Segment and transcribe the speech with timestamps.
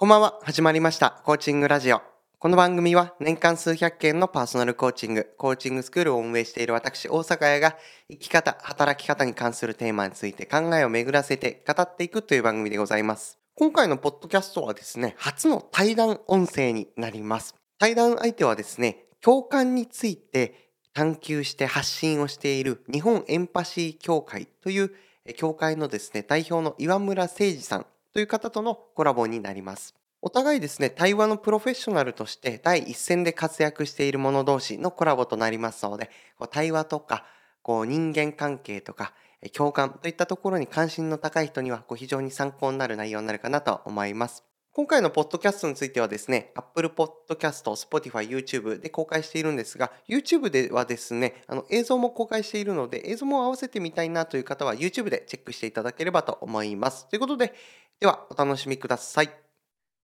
[0.00, 0.38] こんばんは。
[0.44, 1.20] 始まりました。
[1.26, 2.00] コーチングラジオ。
[2.38, 7.76] この番組は年間数百件のパーソナルコーチング、コーチングスクールを運営している私、大阪屋が
[8.08, 13.38] 生き方、働き方に関するテーマについて考えを巡らせて語っていくという番組でございます。
[13.56, 17.54] 今回のポッドキャストはですね、初の対談音声になります。
[17.78, 24.92] 対談相手はですね、共感について探求して発信をしている日本エンパシー協会という
[25.36, 29.94] 協会のですね、代表の岩村誠二さんという方とのコラボになります。
[30.22, 36.10] お互いですね、対話のプロフェッショナルとして第一線で活躍している者同士のコラボとなりますので、
[36.50, 37.24] 対話とか
[37.62, 39.14] こう人間関係とか
[39.54, 44.44] 共感といったところに関心の高い人にはこう非常に参考になる内容になるかなと思います。
[44.72, 57.08] 今回のポッドキャストについてはですね、Apple Podcast、Spotify、YouTube で公開しているんですが、YouTube ではですね、あの映像も公開しているので、映像も合わせてみたいなという方は YouTube でチェックしていただければと思います。
[57.08, 57.52] ということで、
[58.00, 59.30] ではお楽しみください。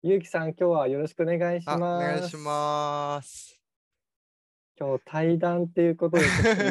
[0.05, 2.07] ゆうきさん、今日はよろしくお願いしあ、おます。
[2.07, 3.61] 願いします。
[4.79, 6.25] 今日対談っていうことで、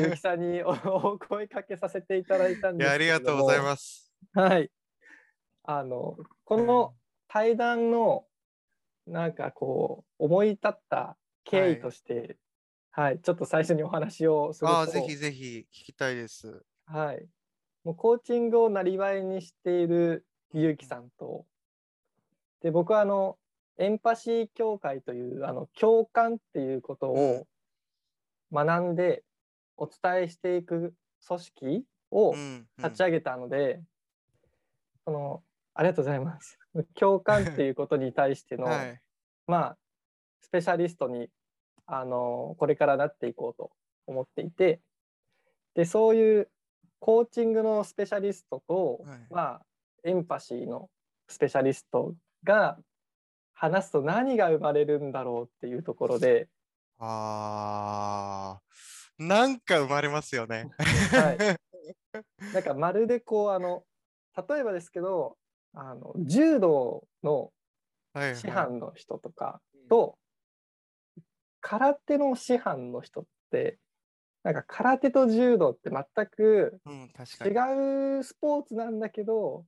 [0.04, 3.20] ゆうきさんにおお声かけさせていただいたんですけれども。
[3.20, 4.14] りがとうございます。
[4.34, 4.72] はい。
[5.64, 6.96] あの、この
[7.28, 8.24] 対談の、
[9.06, 12.38] なんかこう、思い立った経緯として、
[12.92, 16.64] はい、ちょっと最初にお話をすると、あ、ぜひぜひ聞きたいです。
[16.86, 17.28] はい。
[17.84, 21.46] もうコーチングをなりわいにしているゆうきさんと、
[22.62, 23.38] で、僕はあの、
[23.78, 27.48] エンパシー協会という、あの、共感っていうことうんを
[28.52, 29.24] 学んで
[29.78, 30.94] お伝えしていく
[31.26, 33.82] 組織をうん、立ち上げたので、
[35.06, 35.44] その、
[35.74, 36.60] ありがとうございます。
[36.94, 39.02] 共感っていうことに対しての、はい。
[39.48, 39.78] まあ、
[40.42, 41.30] スペシャリストに、
[41.86, 43.72] あの、これからなっていこうと
[44.08, 44.82] 思っていて、
[45.74, 46.50] で、そういう
[47.00, 49.62] コーチングのスペシャリストと、はいまあ、
[50.04, 50.90] エンパシーの
[51.28, 52.78] スペシャリストが
[53.54, 56.50] 話すと何が生まれるんだろうっていうところで、
[56.98, 60.70] あー、なんか生まれますよね。
[61.12, 61.38] は
[62.54, 63.86] なんかまるでこう、あの、
[64.48, 65.38] 例えばですけど、
[65.74, 67.52] あの、柔道の
[68.14, 70.18] はい、師範の人とかと、
[71.62, 73.80] 空手の師範の人って、
[74.44, 76.82] なんか空手と柔道って全く
[77.46, 77.56] 違に。
[78.20, 79.66] うスポーツなんだけど、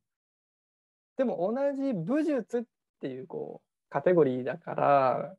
[1.18, 2.64] でも同じ武術っ
[3.00, 5.36] ていうこうカテゴリーだから、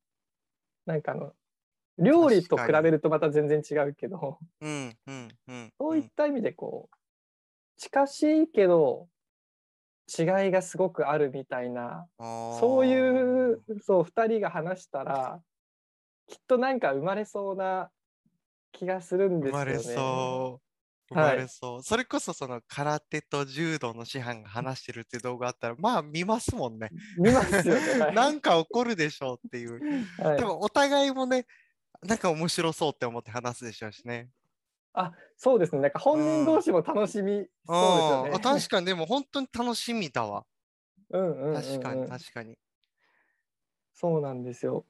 [0.87, 1.33] なんかあの、
[1.99, 5.73] 料理と比べるとまた全然違うけど、うん、うん、うん。
[5.79, 6.97] そういった意味でこう、
[7.77, 9.09] 近しいけど
[10.07, 12.27] 違いがすごくあるみたいなうん、
[12.61, 15.41] そういうそう、2人が話したら、
[16.27, 17.91] きっとなんか生まれそうな
[18.73, 19.65] 気がするんですよね。
[19.65, 20.74] 生まれそう。
[21.09, 21.83] 生はいまれそう。
[21.83, 26.91] それこそその空手と柔道の師範が話してるっていう動画あったら、まあ見ますもんね。
[27.19, 28.01] 見ますよね。
[28.01, 29.81] はい なんか起こるでしょうっていう。
[30.23, 31.47] はいでもお互いもね、
[32.03, 34.31] なんか面白そうって思って話すでしょうしね。
[34.93, 35.83] あ、そうですね。
[35.83, 38.31] なんか本人同士も楽しみそうですよね。
[38.35, 40.47] あ確かに、でも本当に楽しみだわ。
[41.11, 42.59] うんうんうんうん確かに、確かに。
[43.93, 44.87] そうなんですよ。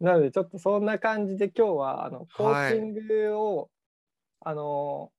[0.00, 3.70] なのでちょっとそんな感じで今日はあのコーチングを、
[4.40, 5.12] あの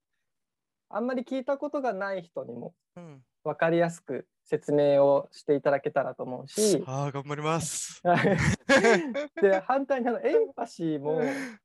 [0.89, 8.01] あんまり聞いたことがない人にもうん、分かりやすく説明をしていただけたらと思うし、ああ、頑張ります。
[8.03, 8.37] はい
[9.41, 11.21] で反対にあのエンパシーも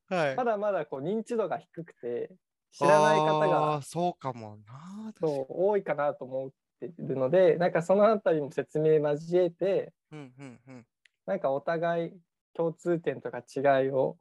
[0.09, 0.37] はい。
[0.37, 2.31] まだまだこう認知度が低くて
[2.73, 5.13] 知らない方あがーそうかもな。
[5.19, 10.87] そう多いかなと思ってるのでなんかそのあたりも説明交えてうんうんうん。
[11.27, 12.13] なんかお互い
[12.53, 14.19] 共通点とか違いを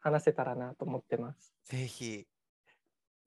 [0.00, 1.52] 話せたらなと思ってます。
[1.64, 2.26] ぜひ、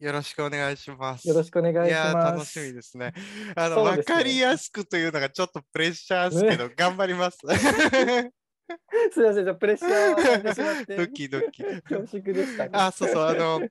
[0.02, 1.28] よろしくお願いします。
[1.28, 2.32] よろしくお願いしいやーます。
[2.34, 3.14] 楽しみですね。
[3.56, 7.38] あの、わねかりやすくというのがちょっとプレッシャーですけど、頑張ります。
[7.46, 11.64] すいません、ちょっとプレッシャードキドキ。
[11.64, 12.72] 恐縮でした、ね。
[12.74, 13.62] あ、そうそう、あの、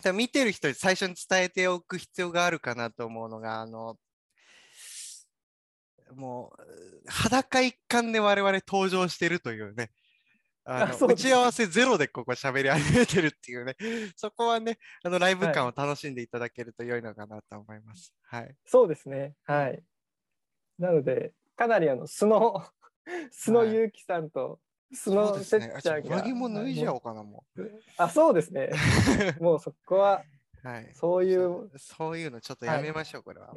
[0.00, 3.98] じゃあ見てる人に最初に伝えておく必要があるかなと思うのが、あの、
[6.14, 6.62] もう、
[7.06, 9.90] 裸一貫で我々登場してるというね、
[10.72, 13.74] あの打ち合わせゼロでここ喋り始めてるっていうね、
[14.14, 18.14] そこはね、あのライブ感を楽しんでいただけると良いのかなと思います。
[18.22, 18.54] はい。
[18.64, 19.34] そうですね。
[19.42, 19.82] はい。
[20.78, 22.64] なので、かなりあの素の
[23.32, 24.60] 素のはいゆうきさんと
[24.92, 26.16] 素のせっちゃんが。
[26.18, 27.60] 上着も脱いじゃはおうかな、もい
[27.96, 28.70] あ、そうですね。
[29.40, 30.24] もうそこは
[30.64, 30.68] う。
[30.68, 30.90] はい。
[30.94, 31.70] そういう。
[31.78, 33.52] そういうのちょっとはいやめましょう、これは。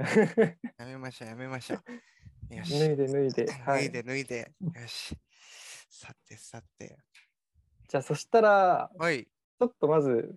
[0.80, 2.56] やめましょう、やめましょう。
[2.56, 2.80] よし。
[2.80, 3.51] 脱いで脱いで。
[3.51, 3.83] はい。
[3.83, 4.51] 脱いで脱いで。
[4.62, 5.16] よし。
[5.94, 6.98] さてさて。
[7.88, 9.25] じゃあそしたらはい。
[9.25, 10.36] ちょっとまず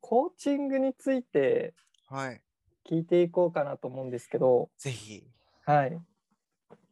[0.00, 1.74] コーチングについて
[2.06, 2.40] はい。
[2.88, 5.24] 聞いていこうかなと思うんですけど、ぜひ。
[5.66, 5.98] はい。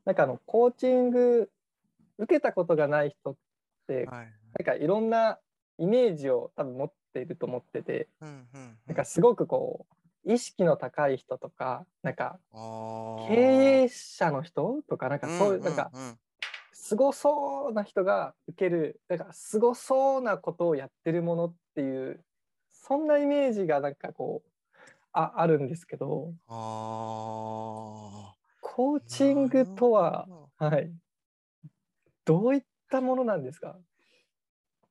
[0.04, 1.49] なんかあのコーチング
[2.19, 3.37] 受けたことがない人っ
[3.87, 4.32] てはい。
[4.58, 5.38] なんかいろんな
[5.78, 9.87] イメージを多分持っていると思っててうんうんうんなんかすごくこ
[10.26, 12.38] う意識の高い人とかなんか
[13.28, 16.19] 経営者の人とかなんかそういうなんかんんん
[16.92, 22.22] すごそうな人が受けるなんかすごそうなことをやってるものっていう
[22.70, 24.50] そんなイメージがなんかこう
[25.14, 26.52] ああるんですけどあ
[28.60, 30.92] コーーチングとははい。
[32.26, 33.78] どういったものなんですか？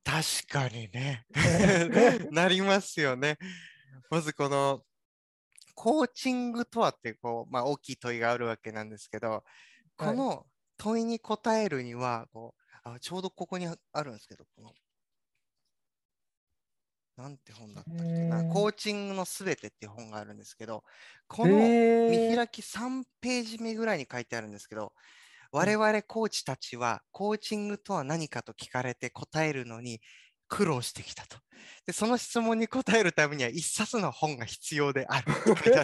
[0.03, 1.27] 確かにね。
[2.33, 3.37] なりますよね。
[4.09, 4.81] まずこの、
[5.75, 9.43] コーチングとはってこう、まあ、大きい問いがあるわけなんですけど、
[9.95, 10.47] この
[10.81, 14.71] 問いに答えるにはこうあ、ちょうどここにああるんですけど、この、
[17.17, 20.83] なんて本だったっけな、コーチングのすべてっていう本があるんですけど、
[21.27, 21.75] この
[22.07, 24.93] 見開き3ページ目ぐらいに書いてあるんですけど、
[25.51, 30.01] 我々コーチたちはコーチングとは何かと聞かれて答えるのに
[30.51, 31.37] 苦労してきたと。
[31.87, 35.33] で、その質問に答えるためには一冊の本が必要である。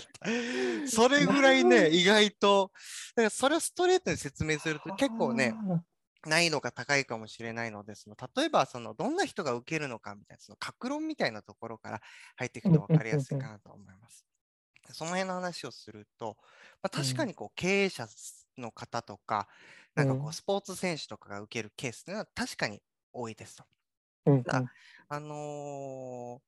[0.87, 2.71] それぐらいね、意外と、
[3.15, 5.81] だからそれをストレートに説明すると結構ね、あ
[6.27, 12.01] 難易度が高いかもしれないので、その例えばそのどんな人が受けるのかみたいな、その格論みたいなところから
[12.35, 14.25] 入っていくと分かりやすいかなと思います。
[14.91, 16.37] その辺の話をすると、
[16.81, 18.07] まあ、確かにこう経営者
[18.57, 19.47] の方とか、
[19.95, 22.81] なんかこううんスポーツ選手とかが受けるケースというのは確かに
[23.13, 23.63] 多いですと。
[24.27, 24.45] ーうん。
[24.45, 24.65] ただ
[25.09, 26.47] あのー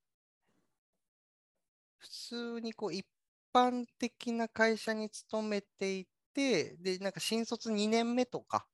[1.98, 3.06] 普通にこう一
[3.52, 8.66] 般的な会社に勤めていて、で、なんか新卒2年目とか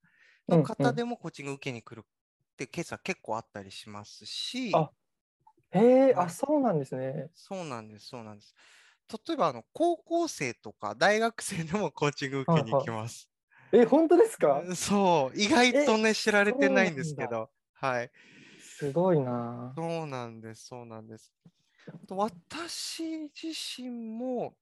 [0.47, 0.91] のうんうん。
[0.91, 2.09] 方でもコーチング受けに来るっ
[2.57, 4.91] てケースは結構あったりしますし、あ
[5.71, 6.27] へえはい。
[6.27, 7.31] あそうなんですね。
[7.33, 8.53] そうなんです、そうなんです。
[9.27, 13.29] 例えばあの高校生とか大学生でもコーチング受けに行きます。
[13.71, 14.67] え本当ですか？
[14.67, 18.11] うんそう、意外とね、知られてないんですけど、はい。
[18.77, 19.77] すごいな。
[19.77, 21.33] そうなんです、そうなんです。
[22.09, 23.49] 私自
[23.81, 24.57] 身も、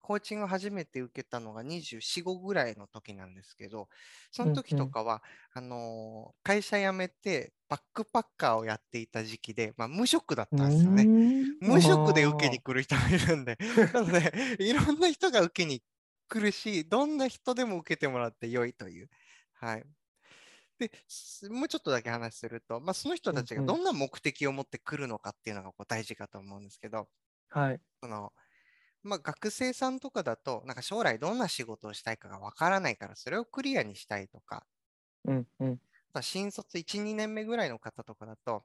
[0.00, 3.88] コーチング初めて受けたのが24、5ぐらいの時なんですけど、
[4.32, 5.22] その時うんうんとかは、
[5.52, 11.10] あのー会社辞めてバックパッカーをやっていた時期で、まあ、無職だったんですよね。
[11.60, 13.56] 無職で受けに来る人もいるんで、
[13.94, 15.82] なので、いろんな人が受けに
[16.28, 19.08] 来るし、どんな人でも受けてもらって良いという。
[19.54, 19.84] はい。
[20.88, 27.08] で、すもうちょっとだけ話すると、まあ、その人たちがどんな目的を持って来るのかっていうのがこう大事かと思うんですけど、
[27.50, 27.82] はい。
[28.02, 28.32] その、
[29.02, 34.66] まあ、学生さんとかだと、なんか将来どんな仕事をしたいかがわからないから、それをクリアにしたいとか、
[35.24, 35.80] うんうん。
[36.14, 38.64] まあ新卒1、2年目ぐらいの方とかだと、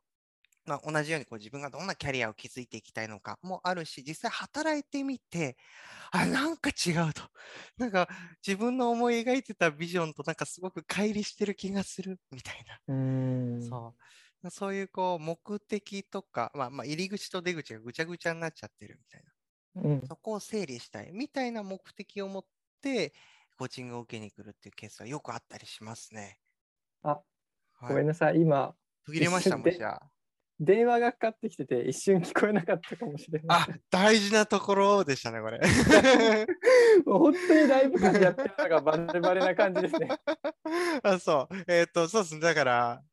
[0.67, 5.57] まあ、同じようにこう自分がどんなキャリアを築いていきたいのかもあるし、実際働いてみて、
[6.11, 7.23] あ、なんか違うと。
[7.77, 8.09] なんか
[8.47, 12.79] 自分の思い描いてたビジョンとなんかすごく乖離してる気がするみたいな。
[12.87, 13.79] うーん。
[13.79, 13.95] そ
[14.43, 14.51] う。
[14.51, 19.31] そういうこう目的とか、まあ、まあ入り口と出口がぐちゃぐちゃになっちゃってるみたいな。
[19.75, 20.09] うん。
[20.09, 22.45] そこを整理したいみたいな目的を持っ
[22.81, 23.13] て、
[23.57, 26.39] コーチングを受けに来るっていうケースはよくあったりしますね。
[27.01, 27.23] あ、
[27.79, 28.41] はいごめんなさい。
[28.41, 29.99] 今、途切れました、一瞬でもしや。
[30.59, 33.59] 電話がかかってきてて、一瞬聞こえなかったかもしれない。
[33.61, 35.59] あ、大事なところでしたね、これ。
[37.05, 40.09] もう本当にライブ感でやってるのがバレバレな感じですね。
[41.03, 41.55] あ、そう。
[41.67, 42.41] えっ、と、そうですね。
[42.41, 43.03] だから、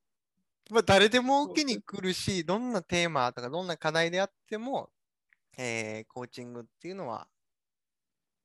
[0.70, 4.90] まあ、誰でも受けに来るし、どんなテーマとか、どんな課題であっても、
[5.58, 7.28] えーコーチングっていうのは、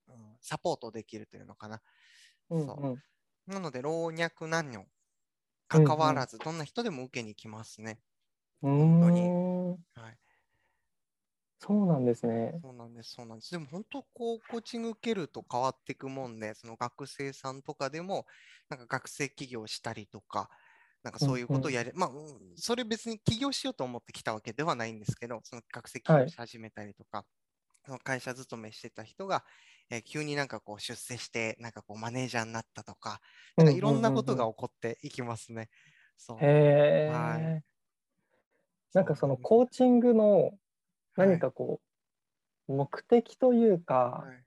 [0.07, 1.81] うんサポートできるというのかな。
[2.49, 3.03] うんそううん。
[3.47, 4.85] なので、老若男女、
[5.69, 8.01] 関わらず、どんな人でも受けに来ますね。
[8.61, 9.33] う本当に
[9.95, 10.19] はい。
[11.59, 12.61] そうなんですね。
[12.61, 13.51] そうなんです、そうなんです。
[13.51, 18.25] でも本当、こう、コーチング受けると変わっていくもんで、その学生さんとかでも、
[18.69, 20.49] なんか学生起業したりとか、
[21.03, 27.25] なんかそういうことをやれ、まあ、うんそれ別に起業しようと思ってきたわけではないんですけど、その学生起はい業し始めたりとか、
[27.85, 29.45] その会社勤めしてた人が、
[29.91, 33.21] えー急になんかこう出世して、なんかこうマネージャーになったとか、
[33.57, 35.69] なんかいろんなことが起こっていきますね。
[36.17, 36.35] そ
[37.07, 37.11] う。
[37.11, 37.65] へはえい。
[38.93, 40.43] なんかそのうコーチングの
[41.15, 41.81] はい何かこ
[42.67, 44.43] う、目的というか、はい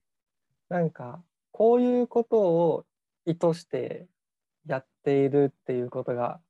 [0.69, 2.87] なんかこういうことを
[3.27, 4.07] 意図して
[4.67, 6.41] やっているっていうことが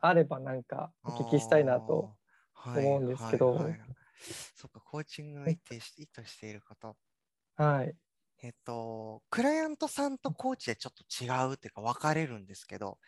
[0.00, 2.14] あればなんかお聞きしたいなと。
[2.64, 3.80] 思うんですけどはいはいはい
[4.54, 6.96] そっか、コーチングの意図し意図していること。
[7.56, 7.92] はい。
[8.40, 12.98] えっと、クライアントさんとコーチでちょっと違うっていうか分かれるんですけど、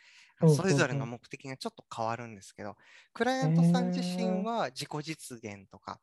[0.46, 2.76] それぞれうんうんの目的がちょっと変わるんですけど、
[3.12, 6.00] クライアントさん自身は自己実現とか、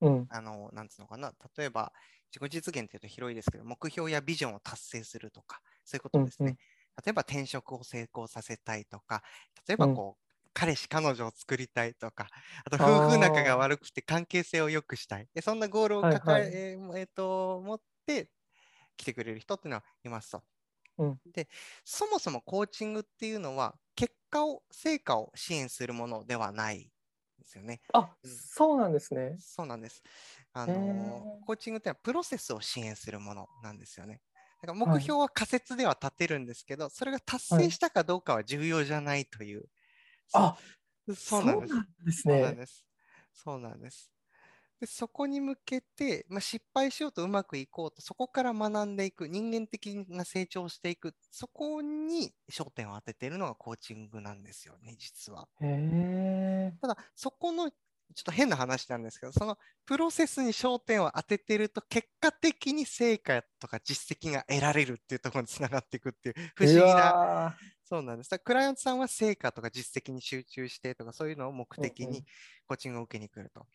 [0.00, 0.30] うん。
[0.30, 1.92] あの、なんつうのかな、例えば
[2.34, 6.56] 自己実現っていうと広いですけど、目標やビジョンを達成するとか、そういうことですね。
[7.04, 9.22] 例えば転職を成功させたいとか、
[9.68, 12.28] 例えばこう、彼氏、彼女を作りたいとか、
[12.64, 15.28] あと夫婦仲が悪くて関係性を良くしたい。
[15.34, 18.30] でそんなゴールを抱え、はいはいえーえーと持って
[18.96, 20.44] 来てくれる人っていうのはいますと。
[20.98, 21.48] うんで、
[21.84, 26.82] そもそもコーチングっていうのは、結果を、成果を支援するものではないん
[27.38, 27.80] ですよね。
[27.92, 29.40] あ、うんそうなんですね。
[29.40, 30.02] そうなんです。
[30.52, 34.22] あへのーコーチングってのはプロセスを支援するものなんですよね。
[34.60, 39.68] だからはい目標は仮説では立てるんですけど、それが達はい成したかどうかは重要じゃないという。
[40.32, 40.62] あ、
[41.14, 41.82] そうそうなんです。
[42.04, 42.56] ですそうなんね。
[42.56, 42.86] です。
[43.32, 44.13] そうなんです。
[44.80, 55.48] でそこに向けて、まあ、失敗しようとうまくいこうと、そこから学んでいく、人間的な成長をしていく、そこに焦点を当てているのがコーチングなんですよね、実は。
[56.80, 68.38] ただ、そこの、ちょっと変な話なんですけど、そのプロセスに焦点を当ててると、結果的に成果とか実績が得られるっていうところにつながっていくっていう不思議うな、わそうなんです。
[68.38, 72.24] クライアントさんは成果とか実績に集中してとか、そういうのを目的に
[72.66, 73.66] コーチングを受けに来ると。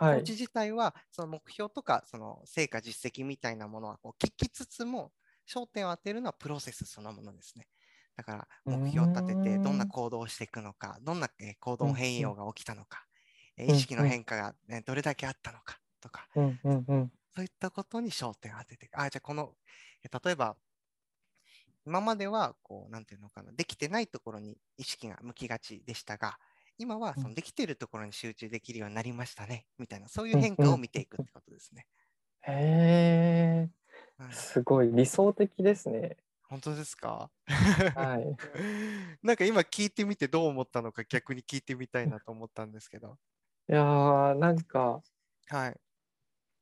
[0.00, 0.32] ーはいコーチ。
[0.32, 5.12] 自体は、その目標とか、その成果実績みたいなものはこう聞きつつも、
[5.48, 7.68] 焦点を当てるのはプロセスそのものですね。
[8.16, 13.06] だから、目標を立てて、どんな行動をしていくのか、どんなえー行動変容が起きたのか、
[13.56, 17.12] えーうん意識の変化が、ね、どれだけあったのかとか、うんうんうん。
[17.34, 18.88] そういったことに焦点を当てて。
[18.92, 19.56] あ、じゃあこの、
[20.04, 20.56] えー例えば、
[21.86, 26.38] 今までは、こう、なんていうのかな、できてないところに意識が向きがちでしたが、
[26.80, 31.86] 今はそのできているところに集中できるようになりましたね、みたいな、そういう変化を見ていくってことですね。
[32.40, 33.70] へえ。
[34.16, 36.16] はいすごい理想的ですね。
[36.48, 37.30] 本当ですか？
[37.94, 38.36] はい。
[39.22, 43.18] なんか今聞いてみてどう思ったのか逆に聞いてみたいなと思ったんですけど。
[43.68, 45.02] いやーなんか
[45.48, 45.80] はい。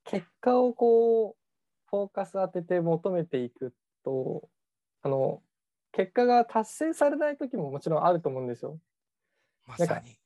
[0.05, 3.73] 結果をこうフォーカス当てて求めていく
[4.05, 4.51] と
[5.03, 5.43] あの
[5.93, 8.79] 結果が達成されない時ももちろんあると思うんですよ。
[9.69, 10.19] まさに。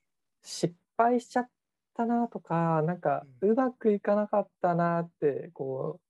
[0.43, 1.49] 失敗しちゃっ
[1.95, 6.01] たなとかなんかうまくいかなかったなってこ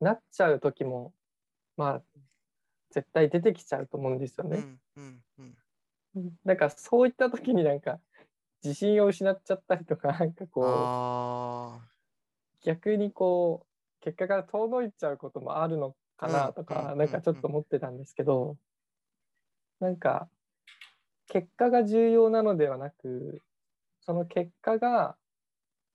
[0.00, 1.14] うなっちゃう時も
[1.76, 2.02] まあ
[2.90, 4.58] 絶対出てきちゃうと思うんですよね。
[4.58, 5.22] うんうん
[6.16, 6.38] うん。
[6.44, 7.98] なんかそういった時になんか
[8.62, 11.80] 自信を失っちゃったりとかなんかこうあ
[12.64, 13.66] 逆にこ
[14.00, 18.56] う結果が遠のいちゃうこともあるのかなとうんかうんなんかちょっと思ってたんですけど
[19.80, 20.28] なんか
[21.28, 23.42] 結果が重要なのではなく
[24.00, 25.16] その結果が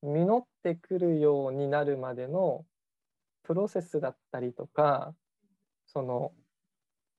[0.02, 2.66] 実ってくるようになるまでの
[3.44, 5.14] プロセスだったりとか
[5.86, 6.32] その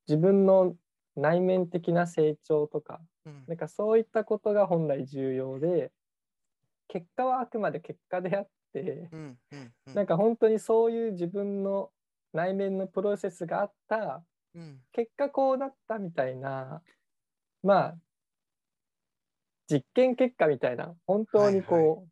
[0.07, 0.75] 自分の
[1.17, 3.45] 内面的な成長とかーうん。
[3.49, 5.91] なんかそういったことが本来重要で
[6.87, 9.95] 結果はあくまで結果であってうんうんうん。
[9.95, 11.91] なんか本当にそういう自分の
[12.33, 14.23] 内面のプロセスがあった
[14.55, 16.83] うん結果こうなったみたいな
[17.63, 17.95] まあ
[19.71, 22.07] 実験結果みたいな本当にこ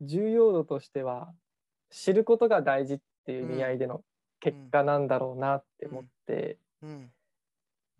[0.00, 1.32] う、重要度としては
[1.90, 4.02] 知ることが大事っていう意味合いでの
[4.40, 7.12] 結果なんだろうなって思って、うん。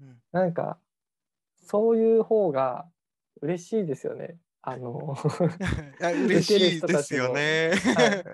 [0.01, 0.17] うん。
[0.33, 0.79] なんか
[1.57, 2.87] そういう方が
[3.41, 4.37] 嬉しいですよね。
[4.63, 5.15] あの
[6.01, 7.73] 嬉しいですよね。
[7.97, 8.25] はい。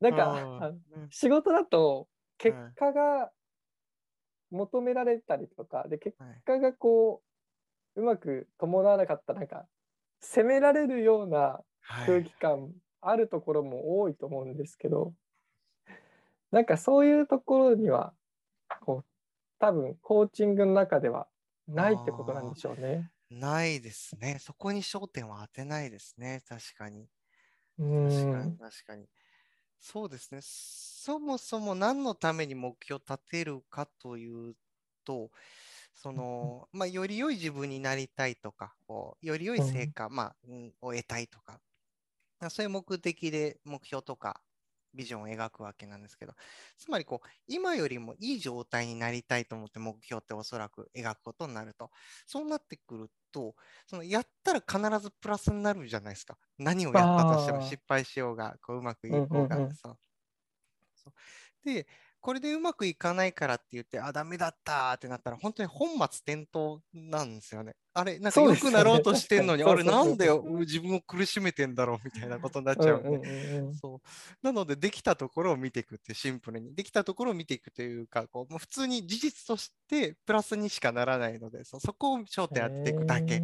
[0.00, 0.72] なんか
[1.10, 2.08] 仕事だと
[2.38, 3.30] 結果が
[4.52, 7.22] 求められたりとかで結はい果がこ
[7.96, 9.68] ううまく伴わなかったなんか
[10.20, 15.14] 責められるようなはい空気感あるところも多いと思うんですけど、
[16.50, 18.14] なんかそういうところには
[18.82, 19.06] こう
[19.60, 21.28] 多分コーチングの中では
[21.68, 23.10] ないってことなんでしょうね。
[23.30, 24.38] ないですね。
[24.38, 26.42] そこに焦点は当てないですね。
[26.46, 27.08] 確かに。
[27.78, 29.08] う確かに、ん確かに。
[29.82, 30.38] そうですね。
[30.42, 34.54] そもそも何のために目標を立てるかという
[35.04, 35.30] と、
[35.94, 41.60] その、まあ、より良い自分になりたいとか、こうより良い成果、まあ、うんを得たいとか、
[42.40, 44.40] まあそういう目的で目標とか
[44.94, 46.34] ビジョンを描くわけなんですけど、
[46.76, 51.90] つまりこう、今よりもいい状態になりたいと思って目標っておそらく描くことになると、
[52.26, 53.54] そうなってくると、
[53.86, 56.38] そのやったら必ずプラスになるじゃないですか。
[56.58, 59.78] 何をやったとしても失敗しようが、こううまくいこうが、うんうんうん。
[59.82, 59.98] そう。
[60.94, 61.14] そう。
[61.64, 61.86] で、
[62.22, 67.74] これでうまくいかないからって言って、あ、ダメだったーってなったら、本当に本末転倒なんですよね。
[67.94, 73.08] あれ、なんか良くなろうとしてんのに、あれ、なんでよ自分を苦しめてんだろうみたいなことになっちゃうんで。
[73.08, 74.00] うんうんそう
[74.40, 76.76] なので、できたところを見ていくってシンプルに。
[76.76, 83.34] できたところを見ていくというか、こうもう普通に事実としてプラスにしかならないので、そそこを焦点当てていくだけ。
[83.34, 83.42] はい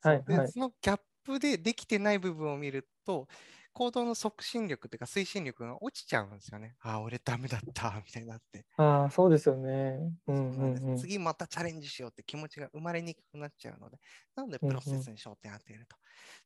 [0.00, 3.28] はいでそのギャップでできてない部分を見ると、
[3.76, 6.76] 行動の促進力っていうか推進力が落ちちゃうんですよね。
[6.80, 8.66] ああ、俺ダメだった みたいになって。
[8.76, 10.12] ああ、そうですよね。
[10.26, 10.96] うんんうんうん。
[10.96, 13.98] 次またチャレンジしようって気持ちが生まれにくくなっちゃうので、
[14.34, 15.96] なのでプロセスに焦点を当てると。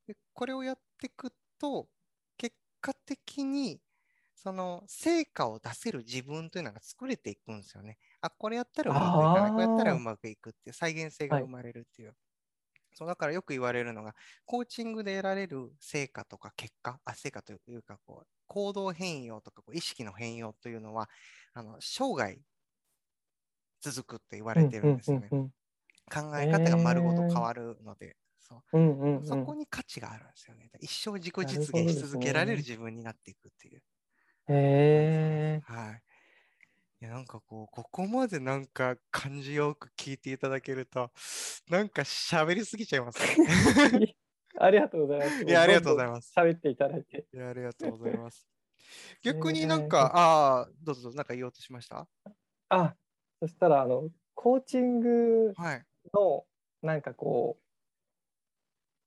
[0.06, 1.88] でこれをやっていくと、
[2.36, 3.82] 結果的に
[4.34, 7.98] その成果を出せる自分というのが作れていくんですよね。
[8.20, 12.16] あ、これやったらうまくいかない、これやったらうまくいくっていう再現性がはい生まれるっていう。
[12.92, 14.14] そうだからよく言われるのが、
[14.46, 21.08] コーチングで得られる成果とか結果、あ成果というかこう、行動変容とかこう意識の変容というのは、
[21.54, 22.40] あの生涯
[23.80, 25.34] 続くって言われてるんですよね。
[26.12, 28.62] 考え方が丸ごと変わるので、そう
[29.24, 30.70] そこに価値があるんですよね。
[30.80, 33.82] 一生自己実現し続けられるね自分になっていくっていう。
[34.48, 35.62] へえ。
[35.62, 36.02] はい。
[37.02, 41.10] いやなんかこう、ここまでなんか感じよく聞いていただけると、
[41.70, 43.36] なんか喋りすぎちゃいますね。
[44.58, 45.44] ありがとうございます。
[45.44, 46.32] いや、ありがとうございまます。
[46.32, 46.32] す。
[46.36, 47.26] 喋っていただいて。
[47.32, 48.48] いや、ありがとうございます。
[49.26, 52.08] えー逆になんか、ああ、どうぞどうぞ、なんか言おうとしました？
[52.68, 52.96] あ、
[53.40, 55.86] そしたら、あの、コーチングはい。
[56.14, 56.46] の、
[56.82, 57.60] なんかこ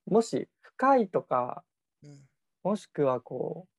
[0.07, 1.63] う、もし深いとか、
[2.01, 2.27] うん
[2.63, 3.75] もしくはこう、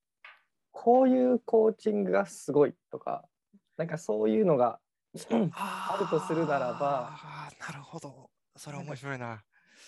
[0.73, 3.29] こういうコーチングがすごいとか、
[3.77, 4.79] なんかそういうのが、
[5.53, 7.17] あるとするならば
[7.61, 8.31] なるほど。
[8.57, 9.43] それ面白いな。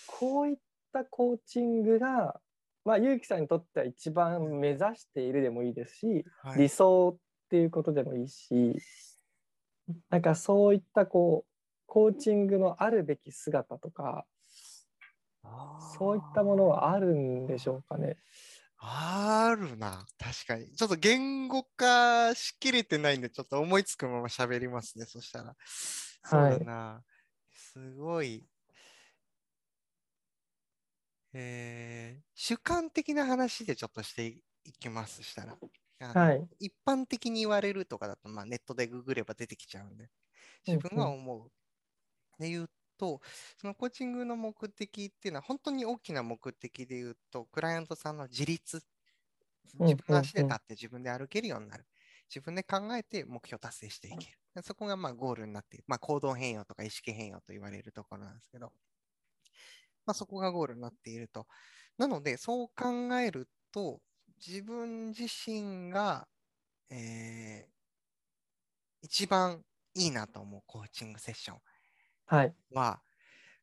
[0.05, 0.57] こういっ
[0.93, 2.39] たコーチングが、
[2.85, 8.77] まあ、ゆうきさんにとっては一番目指しているでもいいですし、はい理想っていうことでもいいし、
[10.09, 11.51] なんかそういったこう、
[11.85, 14.25] コーチングのあるべき姿とか、
[15.97, 18.17] そういったものはあるんでしょうかね。
[18.79, 20.05] あるな。
[20.19, 20.71] 確かに。
[20.75, 25.05] ちょっと言語化しきれてないんで、ちょっと思いつくまま喋りますね。
[25.05, 25.55] そしたら。
[26.23, 27.03] そうだな。
[27.51, 28.47] すごい。
[31.33, 34.27] えー主観的な話でちょっとして
[34.63, 35.23] いきます。
[35.23, 35.57] したら。
[35.99, 36.49] はい。
[36.59, 40.09] 一般的に言われるとかだと、まあ、ネットでググれば出てきちゃうんで、
[40.67, 41.51] 自分が思う。
[42.39, 43.21] で言うと、
[43.57, 48.83] そのコーチングの目的っていうのは、本当に大きな目的で言うと、クライアントさんの自立、
[49.79, 51.85] うん自分の足で立って自分で歩けるようになる。
[52.29, 54.37] 自分で考えて目標達成していける。
[54.55, 55.85] でそこがまあゴールになっている。
[55.87, 58.73] まあ、行動変容とか意識変容と言われるところなんですけど、
[60.05, 61.47] まあ、そこがゴールになっていると。
[61.97, 64.01] なので、そう考えると、
[64.45, 66.27] 自分自身が、
[66.89, 67.71] えー
[69.01, 69.63] 一番
[69.95, 71.61] いいなと思うコーチングセッション
[72.27, 72.57] はい。
[72.71, 73.01] は、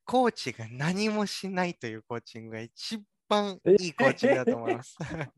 [0.07, 4.97] コーチが何もしないというコーチングが一番いいコーチングだと思います。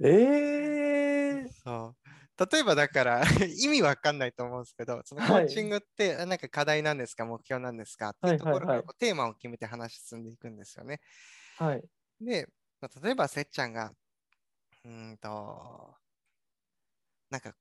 [0.00, 3.22] えー、そう例えばだから
[3.58, 11.00] 意味わかんないと思うんですけど、そのコはいーチングってあなんか課題なんですか、目標なんですかっていうところからこうテーマを決めて話進んでいくんですよね。
[11.56, 11.88] はい。
[12.20, 12.48] で、
[12.80, 13.92] まあ例えばせっちゃんが、
[14.84, 15.96] うーんと、
[17.30, 17.54] なんか、うん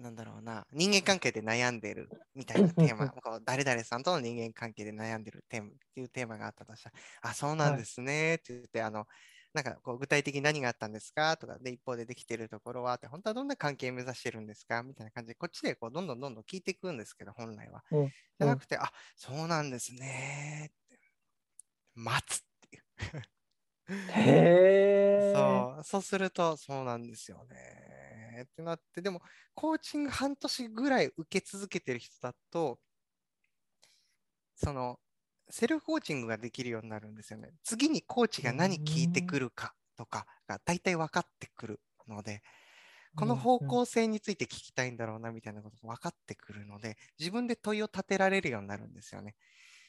[0.00, 9.06] なんだろうな、人間関係で悩んでるみたいなテーマ、こう誰々さんとの人間関係で悩んでるテーマっていうテーマがあったとしたら、あ、そうなんですねって言って、あの、
[9.52, 17.82] なんかこう具体的に何があったんですかとか、で、一方でできてるところはって、本当はどんな関係目指してるんですかみたいな感じで、こっちでこうどんどんどんどん聞いていくんですけど、本来は。
[17.90, 18.08] うん
[18.40, 20.98] じゃなくて、あ、そうなんですねって。
[21.94, 23.39] 待つっていう。
[24.08, 25.20] へえ。
[25.20, 28.46] そう、そうすると、そうなんですよね。
[28.50, 29.20] ってなって、でも、
[29.54, 32.80] コーチング半年ぐらい受け続けてる人だと、
[34.54, 35.00] その、
[35.50, 37.52] セルフコーチングができるようになるんですよね。
[37.64, 42.42] 次にコーチが何聞いてくるかとかが大体分かってくるので、
[43.16, 49.36] この方向性について聞きたいんだろうなみたいなことが分かってくるので、自分で問いを立てられるようになるんですよね。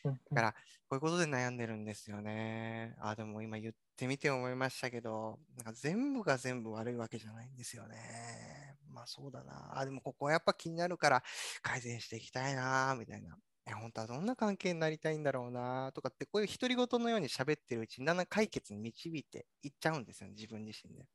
[0.03, 0.59] だから、こ
[0.91, 2.95] ういうことで悩んでるんですよね。
[2.99, 8.77] あ、でも今言ってみて思いましたけど、なんか全部が全部悪いわけじゃないんですよね。
[8.89, 9.77] まあそうだな。
[9.79, 11.23] あ、でもここはやっぱ気になるから
[11.61, 13.37] 改善していきたいな、みたいな。
[13.67, 21.05] いや、本当はどんな関係になりたいんだろうな、とかって、こういう独り言のように喋ってるうちに、だんだん解決に導いていっちゃうんですよね、自分自身で。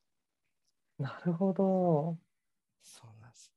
[0.99, 2.19] なるほど。
[2.83, 3.53] そうなんです。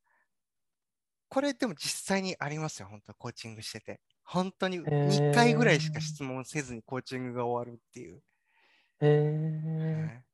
[1.30, 4.02] これでも実際にありますよ、本当コーチングしてて。
[4.32, 8.22] 本当に2回ぐらいしか質問せずにコーチングが終わるっていう。
[9.02, 10.24] へはえ。
[10.24, 10.30] い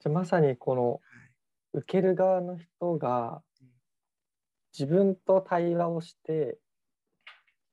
[0.00, 1.00] じゃあまさにこの
[1.72, 3.68] 受ける側の人がうん
[4.78, 6.58] 自分と対話をして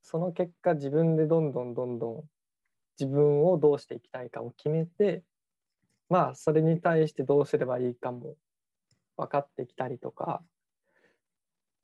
[0.01, 2.23] その結果自分でどんどんどんどん
[2.99, 5.23] 自分をどうしていきたいかを決めて
[6.09, 8.35] まあそれに対してどうすればいいかも
[9.15, 10.43] 分かってきたりとか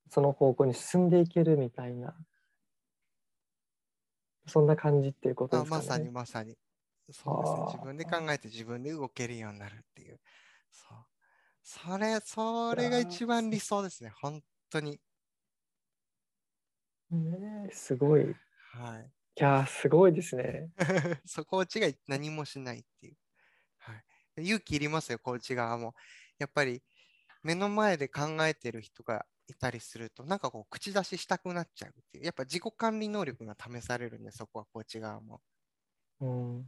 [0.09, 2.13] その方向に進んでいけるみたいな
[4.47, 5.81] そんな感じっていうことあですかね。
[5.81, 6.57] まさにまさに。
[7.11, 7.63] そうですね。
[7.65, 10.21] 自分で考えて自分で動けるようになるっていう。
[10.71, 11.07] そう。
[11.63, 14.11] それ、それが一番理想ですね。
[14.11, 15.01] 本当に。
[17.09, 18.21] ねえすごい。
[18.31, 18.35] い
[18.77, 19.11] はい。
[19.35, 20.71] やー、すごいですね。
[21.25, 23.17] そう、コーチが何もしないっていう。
[23.79, 23.93] は
[24.37, 24.43] い。
[24.43, 25.95] 勇気いりますよ、コーチ側も。
[26.39, 26.83] やっぱり、
[27.43, 32.25] 目の前で考えてる人がいたりすると、なんかこう、口出ししたくなっちゃうっていう。
[32.25, 35.41] やっぱ自己管理能力が試されるんで、そこはコーチ側も。
[36.21, 36.65] うん。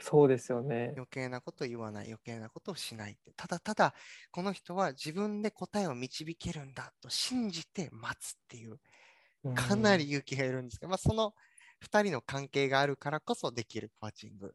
[0.00, 0.92] そうですよね。
[0.96, 3.32] 余計なこと言わない、余計なことをしないって。
[3.36, 3.94] ただただ、
[4.30, 8.72] この人は自分で答えを導けるんだと信じて待つっていう、
[9.44, 11.34] うんかなり勇気がいるんですけど、まあ、その
[11.80, 14.54] 2人の関係があるからこそできるコーチング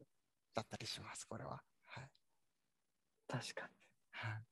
[0.54, 1.62] だったりします、これは。
[1.86, 2.10] はい。
[3.28, 3.72] 確かに。
[4.12, 4.42] はい、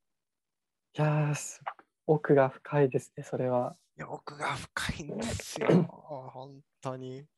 [0.99, 1.61] いやー、す
[2.09, 3.77] 奥が深いですね、それは。
[3.97, 5.68] いや奥が深いんですよ。
[6.33, 7.29] 本当に。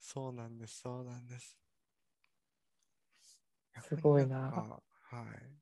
[0.00, 1.58] そうなんです、そうなんです。
[3.80, 4.68] すごいな
[5.00, 5.60] はい。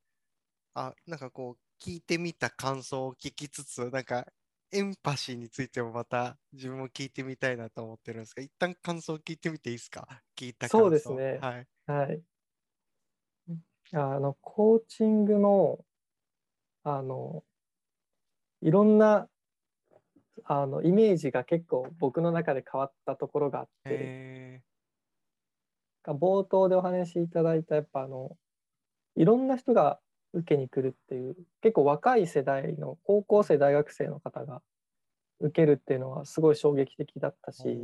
[0.75, 4.27] あ、なんかこう、聞いてみた感想を聞きつつ、なんか、
[4.73, 10.23] エンパシーについてもまた自分も聞いてみたいなと思ってるんですが、一旦感想を聞いてみていいですか？
[10.37, 10.79] 聞いた感想。
[10.79, 11.69] そうですねはい。
[11.87, 12.23] はい。
[13.93, 15.85] あの、コーチングの、
[16.85, 17.45] あの、
[18.63, 19.29] いろんな、
[20.45, 24.63] あの、イメージが結構僕の中で変わったところがあって、え
[26.05, 28.37] 冒頭でお話しいただいた、やっぱあの、
[29.17, 30.01] いろんな人が
[30.33, 34.63] 受けに来るっていう、結構若い世代の高校生、大学生の方が
[35.41, 37.79] 受けるっていうのはすごい衝撃的だったーし、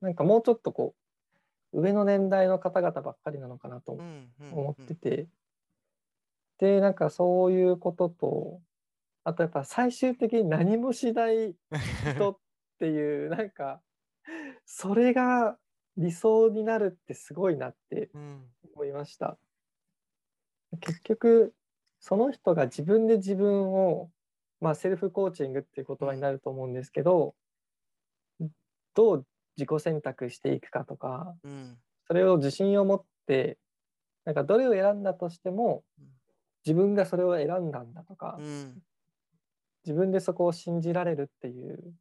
[0.00, 0.94] なんかもうちょっとこ
[1.72, 3.92] う、上の年代の方々ばっかりなのかなと
[4.52, 5.28] 思ってて、
[6.58, 8.60] でなんかそういうことと
[9.24, 11.54] あとやっぱ最終的に何もしない
[12.14, 12.38] 人っ
[12.78, 13.80] ていうなんか
[14.64, 15.58] それが
[15.96, 18.50] 理想になるってすごいなってうん。
[18.74, 19.38] 思いました。
[20.80, 21.54] 結局
[22.00, 24.10] その人が自分で自分を
[24.60, 27.34] まあセルフコーチングっていう言葉になると思うんですけど、
[28.94, 31.78] どう自己選択していくかとかうん。
[32.06, 33.58] それを自信を持って
[34.24, 36.08] なんかどれを選んだとしてもうん。
[36.64, 38.82] 自分がそれを選んだんだとか、うん
[39.84, 41.94] 自分でそこを信じられるっていう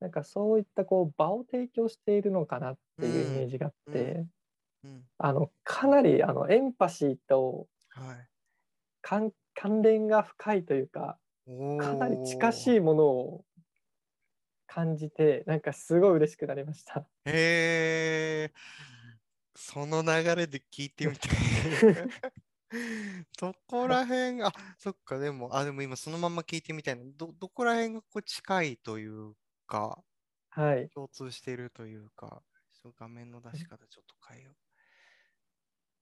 [0.00, 4.26] なんかそういったこう場を提供しているのかなっていうイメージがあって、うんうん
[5.18, 8.28] あのかなりあのエンパシーとはい
[9.02, 11.18] 関関連が深いというか
[11.80, 12.76] かなり近しい。
[12.76, 13.44] いものを
[14.66, 17.06] 感じてなんかすごい嬉しくなりました。
[17.24, 18.52] へえ、
[19.54, 21.30] その流れで聞いてみたい。
[23.38, 27.04] どこら辺、あ、そっか、でも、あ、でも今そのまま聞いてみたいな。
[27.14, 29.34] ど、どこら辺がこう近いという
[29.66, 30.04] か、
[30.50, 32.42] はい、共通しているというか、
[32.98, 34.56] 画面の出し方ちょっと変えよ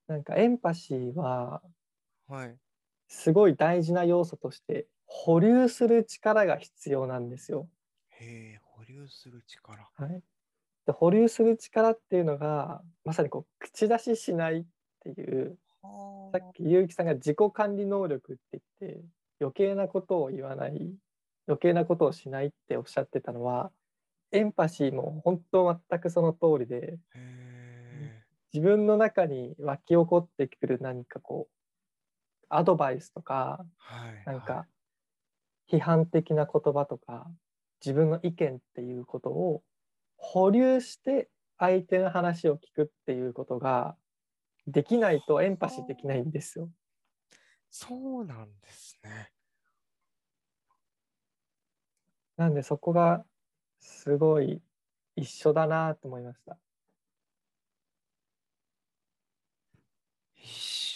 [0.07, 1.63] なんかエンパシーは
[2.29, 2.33] う。
[2.35, 2.61] はい。
[3.09, 7.71] すごい大事な要素として保留する力が必要なんですよ。
[8.09, 9.93] へえ、保留する力。
[9.95, 10.23] はい、
[10.87, 14.65] で保留する力っていうのがまさにこう口出ししないっ
[15.01, 15.74] ていうは
[16.33, 19.05] さっき結城さんが自己管理能力って言って
[19.41, 20.93] 余計なことを言わない
[21.47, 23.71] 余計なことをしないっておっしゃってたのは
[24.33, 26.99] エンパシーも本当全くその通りで
[28.53, 34.23] 自分の中に湧き起こってくる何かこうアドバイスとかはい。
[34.27, 34.67] なんはいか
[35.71, 37.27] 批判的な言葉とか
[37.85, 39.63] 自分の意見っていうことを
[40.17, 43.97] 保留して相手の話を聞くっていうことが
[44.67, 46.71] できないとエンパシーできないんですよ。
[47.71, 49.33] そうなんですね。
[52.37, 53.25] なんでそこが
[53.79, 54.61] すごい
[55.17, 56.59] 一緒だなと思いました。
[60.37, 60.49] 一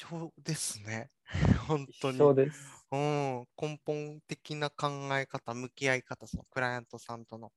[0.06, 1.10] 緒ですね。
[1.68, 2.18] 本当に。
[2.18, 2.86] そうです。
[2.90, 7.52] うん、根本的な考え方、向き合い方、そのクライアントさんとの。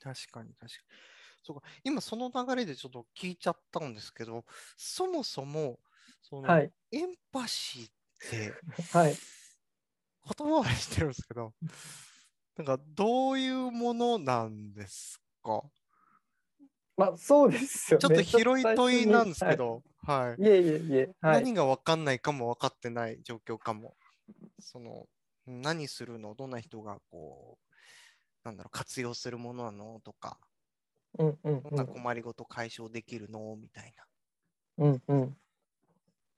[0.00, 1.09] 確かに、確かに。
[1.42, 4.44] そうか、今その流れでちょっと聞いちゃったんですけど、
[4.76, 5.80] そもそも、
[6.22, 7.92] その、はいエンパシーっ
[8.28, 9.20] て、 はい。
[10.38, 11.54] 言葉は知ってるんですけど、
[12.56, 15.62] なんかどういうものなんですか？
[16.96, 18.00] まあそうですよね。
[18.00, 20.40] ちょっと広い問いなんですけはいど、はい。
[20.42, 21.12] いえいえいえ。
[21.20, 21.48] はい。
[21.48, 23.96] 何が分かんないかも分かってない状況かも。
[24.60, 25.08] その、
[25.46, 26.34] 何するの？
[26.36, 27.74] どんな人がこう、
[28.44, 30.00] なんだろう、活用するものなの？
[30.02, 30.40] とか、
[31.18, 33.56] うんうんどんな困りごと解消できるの？
[33.56, 34.04] みたいな。
[34.78, 35.36] うんうんうん。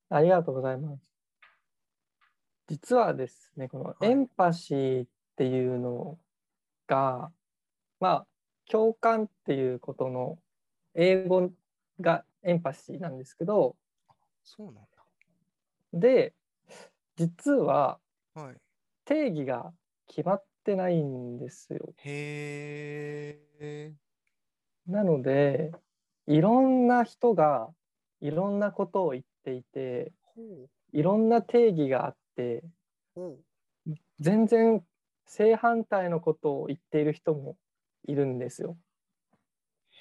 [0.08, 1.02] ありがとうございます。
[2.68, 6.18] 実はですね、このはいエンパシーっていうの
[6.86, 7.30] が、
[8.00, 8.26] まあ、
[8.70, 10.38] 共感っていうことの
[10.94, 11.50] 英語
[12.00, 13.76] がエンパシーなんですけど、
[14.42, 14.84] そうなん
[15.92, 16.34] で、
[17.16, 18.00] 実は
[18.34, 18.42] だ。
[18.42, 18.56] はい。
[19.04, 19.72] 定義が
[20.06, 21.92] 決まってないんですよ。
[21.98, 23.92] へえ。
[24.86, 25.72] なので、
[26.26, 27.72] いろんな人が
[28.20, 30.12] いろんなことを言っていて、
[30.92, 32.64] いろんな定義があって。
[34.20, 34.84] 全然
[35.26, 37.56] 正反対のことを言っている人も
[38.06, 38.78] いるんですよ。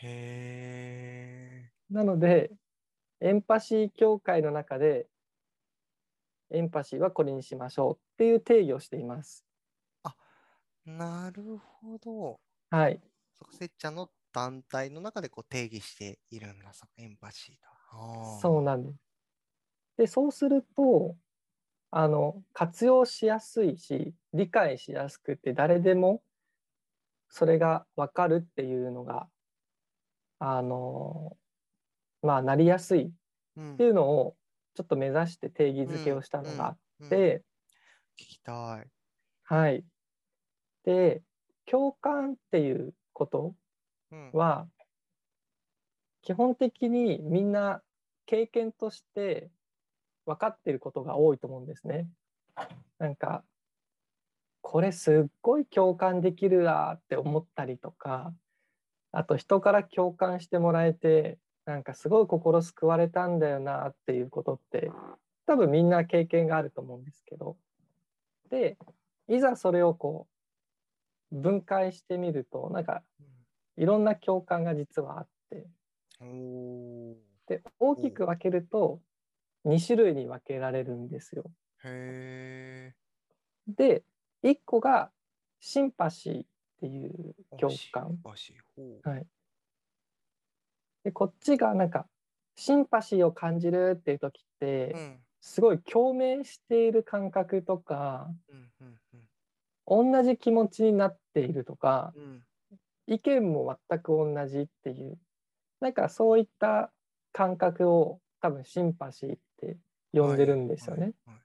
[0.01, 1.71] へえ。
[1.89, 2.51] なので、
[3.19, 5.07] エンパシー協会の中で、
[6.51, 9.45] エンパシーはこれにしましょうっていう定義をしています。
[10.85, 12.39] なるほど。
[12.69, 12.99] はい。
[13.51, 17.69] せっちゃんの団体の中でこう定義しているんだ、エンパシーだ。
[17.91, 18.99] あーそうなんです。
[19.97, 21.17] で、そうすると、
[21.91, 26.23] あの、活用しやすいし、理解しやすくて、誰でも
[27.29, 29.27] それが分かるっていうのが、
[30.39, 31.37] あの、
[32.21, 33.11] まあ、なりやすいっ
[33.55, 34.37] うんていうのを、
[34.75, 37.45] ちょっと目指して定義づけをしたのがあっうんて、
[38.17, 38.91] 聞きたい。
[39.43, 39.85] はい。
[40.83, 41.23] で、
[41.65, 43.60] 共感っていうことうん
[44.33, 44.67] は、
[46.21, 47.81] 基本的にみんな
[48.25, 49.49] 経験として
[50.25, 52.07] 分かってることが多いと思うんですね。
[52.99, 53.43] なんか、
[54.61, 58.33] これすっごい共感できるわって思ったりとか、
[59.11, 64.91] あと人から共感してもらえて、なんかすごい心救われたんだよなっていうことって、
[65.47, 67.57] 多分みんな経験があると思うんですけど、
[68.49, 68.77] で、
[69.27, 70.27] いざそれをこ
[71.31, 73.03] う、分解してみると、なんか
[73.81, 75.65] いろんな共感が実はあって、
[77.47, 79.01] で大きく分けると
[79.65, 81.45] 2種類に分けられるんですよ。
[81.83, 82.93] へ
[83.67, 84.03] で
[84.43, 85.09] 1個が
[85.59, 86.45] シンパシーっ
[86.79, 87.57] ていうえ。
[87.57, 88.19] 共感。
[89.03, 89.25] はい、
[91.03, 92.05] でこっちがなんか
[92.55, 95.19] シンパシーを感じるっていう時って、うん。
[95.43, 98.99] すごい共鳴している感覚とかうんうん
[99.95, 100.13] うん。
[100.13, 102.43] 同じ気持ちになっているとかうん
[103.07, 105.17] 意見も全く同じっていう。
[105.79, 106.91] なんかそういった
[107.33, 109.77] 感覚を多分シンパシーって
[110.13, 111.01] 呼んでるんですよね。
[111.01, 111.41] はいはい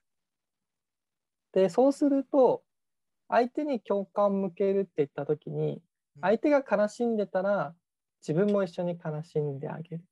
[1.52, 2.62] でそうすると
[3.28, 5.80] 相手に共感を向けるって言った時に
[6.20, 7.74] 相手が悲しんでたら
[8.20, 10.04] 自分も一緒に悲しんであげる。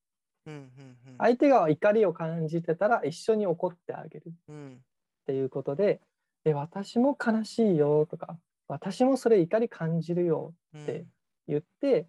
[0.46, 1.16] うんうんうん。
[1.18, 4.28] 相手が怒りを感じてたら一緒に怒ってあげる。
[4.28, 4.80] っうん。
[5.26, 6.00] ていうことで
[6.44, 10.86] で私も悲しいよとか私もそれ怒り感じるようん。
[10.86, 11.04] で
[11.48, 12.06] 言って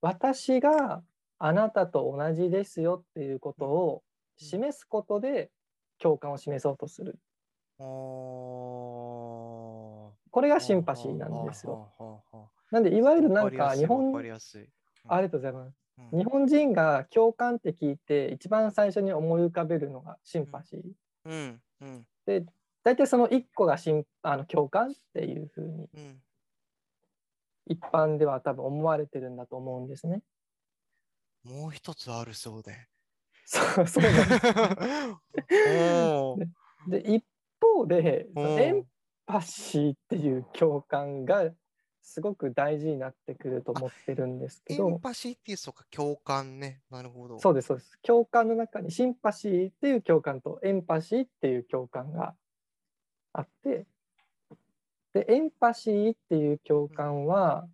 [0.00, 1.02] 私が
[1.38, 4.02] あなたと同じですよっていうことを
[4.36, 5.50] 示すことで
[5.98, 7.18] 共感を示そうとする。
[10.30, 12.22] これがシンパシーなんですよ。
[12.70, 14.38] なんでいわゆるなんか日本ありが
[15.30, 15.72] とうございます。
[16.12, 16.18] うん。
[16.18, 20.80] 日本人が共感って聞いて一番最初に思い浮かべるのがシンパシー。
[21.24, 21.60] うん。
[21.80, 22.06] うん。
[22.26, 22.44] で
[22.84, 26.22] 大体その1個がシンあの共感っていうふうにうん
[27.68, 30.22] 一般では多分思われてるんだと思うんですね。
[31.44, 32.88] もう一つあるそうで。
[33.44, 34.14] そうそうなん
[36.88, 37.24] で で一
[37.60, 38.84] 方でエン
[39.24, 41.50] パシーっていう共感が
[42.02, 46.82] すごく大事になってくると思ってるんですけエンどパシーっていうそうか共感ね。
[46.90, 47.38] なるほど。
[47.38, 52.34] そうですそうです共感の中にシンパシーっていう共感とエンパシーっていう共感が
[53.32, 53.86] あって
[55.14, 57.66] でエンパシーっていう共感は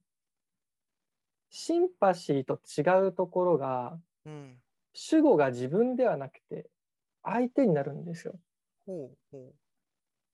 [1.50, 4.56] シンパシーと違うところがうん。
[4.94, 6.66] 主語が自分ではなくて
[7.22, 8.34] 相手になるんですよ。
[8.86, 9.52] ほうほ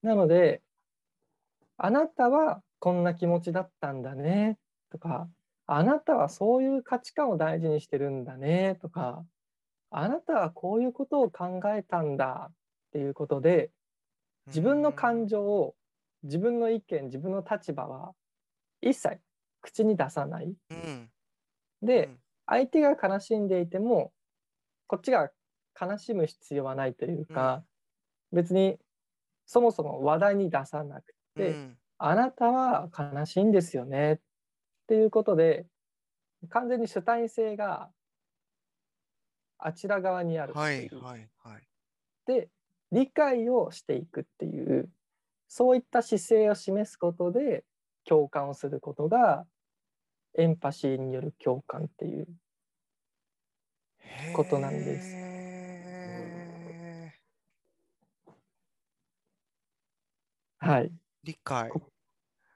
[0.03, 0.63] なので、
[1.77, 4.59] あなたはこんな気持ちだったんだね
[4.91, 5.29] とか、
[5.67, 9.25] あなたはそういう価値観を大事にしてるんだねとか、
[9.91, 12.55] あなたはこういうことを考えたんだっ
[12.93, 13.71] ていうことで、う。
[14.49, 15.29] 自分の感情。
[15.29, 15.75] 情を、
[16.22, 18.14] 自分の意見、自分の立場は
[18.80, 19.18] 一切
[19.61, 20.54] 口に出さない。
[20.70, 21.11] うん。
[21.83, 22.18] で、うん
[22.52, 24.12] 相手が悲しんでいても、
[24.88, 25.30] こっちが
[25.80, 27.62] 悲しむ必要はないというか、
[28.33, 28.76] 別に
[29.46, 34.18] そもそも話題に出さなくて、うんあなたは悲しいんですよねっ
[34.88, 35.66] ていうことで
[36.48, 37.90] 完全に主体性が
[39.59, 41.62] あちら側にあるっていう、はいはいはい。
[42.26, 42.48] で
[42.90, 44.88] 理解をしていくっていう
[45.53, 47.65] そういった姿勢を示すことで
[48.05, 49.47] 共感をすることが
[50.35, 52.29] エンパシーによる共感っていう
[54.33, 55.19] ことなんです
[60.59, 61.71] はい理解。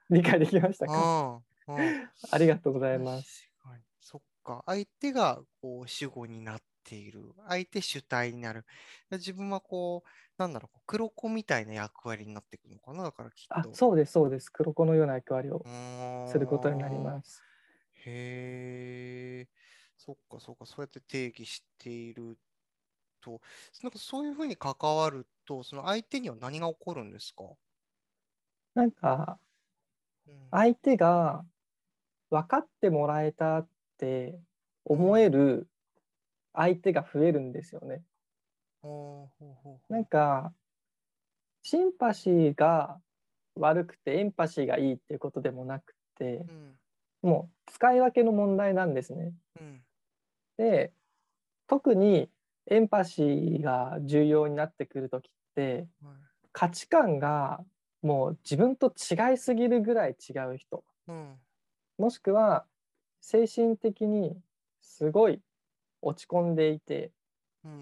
[0.09, 0.93] 理解できましたか？
[0.93, 3.51] ああ、 ありがとうございます。
[3.99, 4.63] そっか。
[4.65, 7.33] 相手がこう主語になっている。
[7.47, 8.65] 相手主体になる。
[9.11, 13.03] 自分はこう、なんだろう、黒子みたいな役割になっていくのかな。
[13.03, 13.71] だからきっあと。
[13.71, 15.69] そうですそうです黒子のような役割をう
[16.25, 16.99] することになりす。
[16.99, 17.45] ます。
[17.93, 19.49] へえ、
[19.97, 22.39] そっかそっか、そうやって定義している
[23.21, 23.41] と、
[23.83, 27.57] なんかそういうふうに関わると、その相手には何が起こるんですか？
[28.73, 29.39] なんか
[30.27, 31.45] うん相手が
[32.29, 34.39] 分かってもらえたって
[34.85, 35.69] 思える
[36.53, 38.03] 相手が増えるんですよね。
[39.89, 40.53] なんか
[41.63, 42.99] シンパシーが
[43.55, 46.75] 悪くてエンパシーがいいっていうことでもなくてうん。
[47.21, 49.33] もう使い分けの問題なんですね。
[49.59, 49.81] うん。
[50.57, 50.91] で
[51.67, 52.29] 特に
[52.67, 56.13] エンパシーが重要になってくる時ってはい。
[56.51, 57.61] 価値観が
[58.01, 60.83] もう自分と違いすぎるぐらい違う人。
[61.07, 61.35] うん。
[61.97, 62.65] もしくは
[63.21, 64.37] 精神的に
[64.81, 65.41] すごい
[66.01, 67.11] 落ち込んでいてうん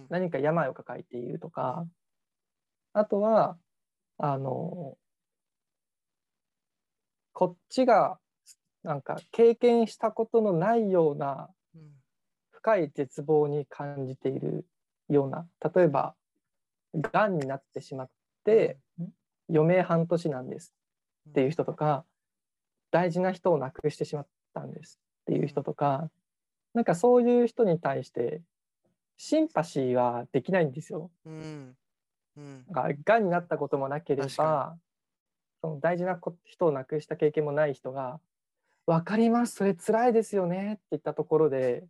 [0.09, 1.85] 何か病を抱えているとか
[2.93, 3.57] あとは
[4.17, 4.97] あの
[7.33, 8.19] こっちが
[8.83, 12.03] なんか経験したことのないようなうん。
[12.63, 14.65] 深い絶望に感じている
[15.09, 16.15] ような例えば
[16.95, 18.09] がんになってしまっ
[18.45, 18.77] て
[19.49, 20.73] 余命半年なんです
[21.29, 22.05] っていう人とか
[22.89, 26.09] 大事な人を亡くしてしまったんですっていう人とか
[26.73, 28.41] なんかそういう人に対して
[29.25, 31.11] シンパシーはできないんですよ。
[31.25, 31.77] うん。
[32.35, 32.65] うん。
[32.71, 34.77] ががんになったこともなければ
[35.61, 38.21] その大事なこ人を亡くした経験もない人が
[38.87, 41.87] 「分かりますそれ辛いですよね」って言ったところで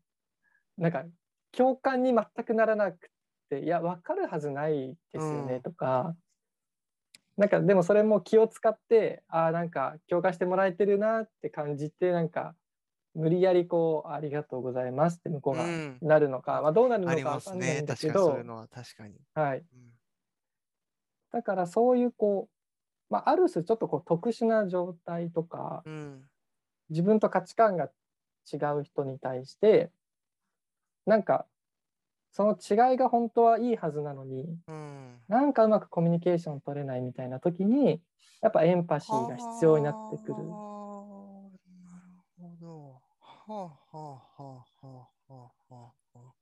[0.78, 1.06] なんか
[1.52, 3.12] 共感に全くならなく
[3.50, 5.64] て「いや分かるはずないですよね」うん。
[5.64, 6.16] とか、
[7.38, 12.56] なんかでもそれも気を使ってああなんか共感してもらえてるなって感じてなんか
[13.16, 15.98] 無理やりこう「ありがとうございます」って向こうがうん。
[16.02, 17.60] なるのか、まあ、どうなるのかますね。
[17.60, 18.20] 分かんないんだ確かけど。
[18.20, 19.16] にそういうのは確かに。
[19.34, 19.66] はい、うん。
[21.32, 22.48] だからそういうこ
[23.10, 26.30] う、まあ、ある種ちょっとこう特殊な状態とかうん。
[26.90, 27.86] 自分と価値観が
[28.52, 29.90] 違う人に対して
[31.06, 31.48] なんか
[32.32, 35.20] その違いが本当はいいはずなのにうん。
[35.28, 38.02] なんかうまくコミュニケーション取れないみたいな時に
[38.42, 40.36] やっぱエンパシーが必要になってくる。
[43.46, 46.34] はあはあはあはあはあはあ。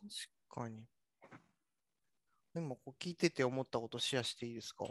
[0.00, 0.84] 確かに。
[2.54, 4.84] でもこう聞いてて思ったことシェアしていいですか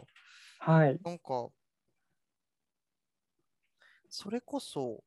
[0.58, 1.48] はい、なんか、
[4.10, 5.02] それこそ、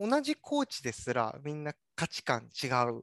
[0.00, 3.02] 同じコーチですらみんな価値観違う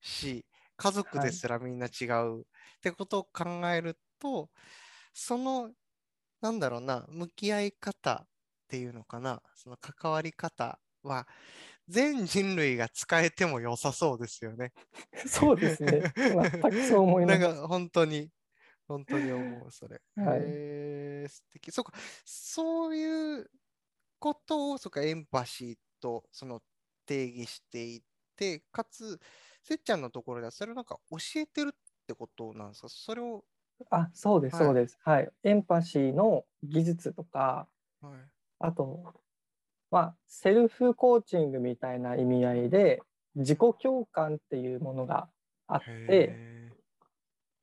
[0.00, 0.44] し、
[0.76, 2.44] 家族ですらみんな違うっ
[2.80, 4.50] てことを考えると、
[5.14, 5.70] その、
[6.46, 8.28] なんだろうな、向き合い方っ
[8.68, 11.26] ていうのかな、その関わり方は、
[11.88, 14.72] 全人類が使えても良さそうですよね。
[15.26, 17.38] そうですね全くそう思います。
[17.40, 18.30] なんか本当に、
[18.88, 20.02] 本当に思う、それ。
[20.16, 21.72] はいへえ、素敵。
[21.72, 23.50] そうか、そういう
[24.20, 26.62] ことを、そうか、エンパシーとその
[27.06, 28.02] 定義していっ
[28.36, 29.20] て、かつ、
[29.62, 32.88] せっちゃんのところでは、それをなんか教えてるってことなんですか？
[32.90, 33.44] それを、
[33.90, 34.98] あそうですはいそうです。
[35.04, 37.66] はい、エンパシーの技術とか
[38.00, 38.12] はい、
[38.60, 39.14] あと、
[39.90, 43.00] まあ、セルフコーチングみたいな意味合いで
[43.34, 45.28] 自己共感っていうものが
[45.66, 46.72] あってへ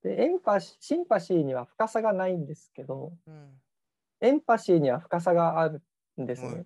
[0.03, 3.61] でエンパシシンパシーには深さがないんですけどーうん、
[4.21, 5.81] エンパシーには深さがある
[6.21, 6.65] んですはいね。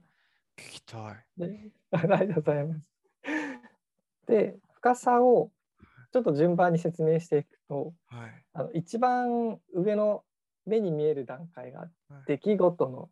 [0.57, 1.15] 聞きたい。
[1.37, 2.91] で ありがとうございます。
[4.25, 5.51] で深さを
[6.11, 8.43] ちょっと順番に説明していくとはい。
[8.53, 10.23] あの一番上の
[10.65, 11.89] 目に見える段階がはい
[12.27, 13.09] 出来事の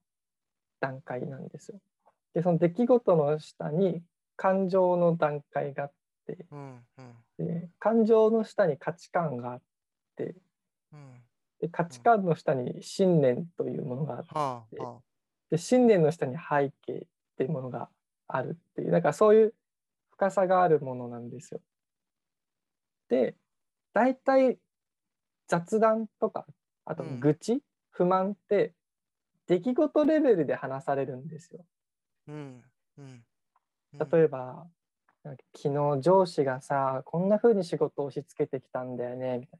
[0.79, 1.79] 段階なんですよ。
[2.33, 4.01] でその出来事の下に
[4.35, 5.91] 感情の段階があっ
[6.27, 6.79] てうん、
[7.39, 9.61] うん、で感情の下に価値観があっ
[10.15, 10.35] て
[10.93, 11.21] うん。
[11.61, 14.99] で価値観の下に信念というものがあってはあ、は
[15.49, 17.01] で信念の下に背景っ
[17.37, 17.89] ていうものが
[18.27, 19.53] あるっていうなんかそういう
[20.11, 21.61] 深さがあるものなんですよ。
[23.09, 23.35] で
[23.93, 24.57] 大体
[25.47, 26.45] 雑談とか
[26.85, 28.73] あとうん愚痴、不満って
[29.47, 31.65] 出来事レベルで話されるんですよ。
[32.27, 32.31] あ。
[32.31, 32.61] うん、
[32.97, 33.23] うん。
[34.11, 34.67] 例えば、
[35.55, 39.59] 昨日上司がさこんな風に仕事を押し付けてきたんだよねみたい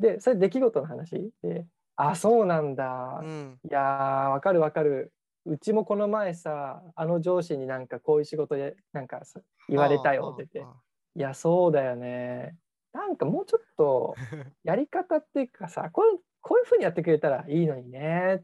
[0.00, 0.14] な。
[0.14, 1.66] でそれ出来事の話で
[1.96, 5.12] 「あそうなんだ、うん、いやーわかるわかる
[5.46, 10.72] うちもこの前さあの上司になんかこういう仕事でなんかさ言われたよって言って
[11.16, 12.56] いやそうだよね
[12.92, 14.14] なんかもうちょっと
[14.64, 18.42] やり方っていうかさこういうこういう風にやってくれたらいいのにねっ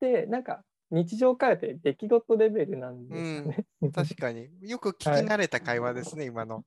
[0.00, 3.66] てなんか日常会話って出来事レベルなんですよね。
[3.94, 4.50] 確かに。
[4.60, 6.64] よく聞き慣れた会話ですね、 今の。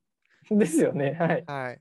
[0.50, 1.12] ですよね。
[1.12, 1.44] はい。
[1.46, 1.80] はい。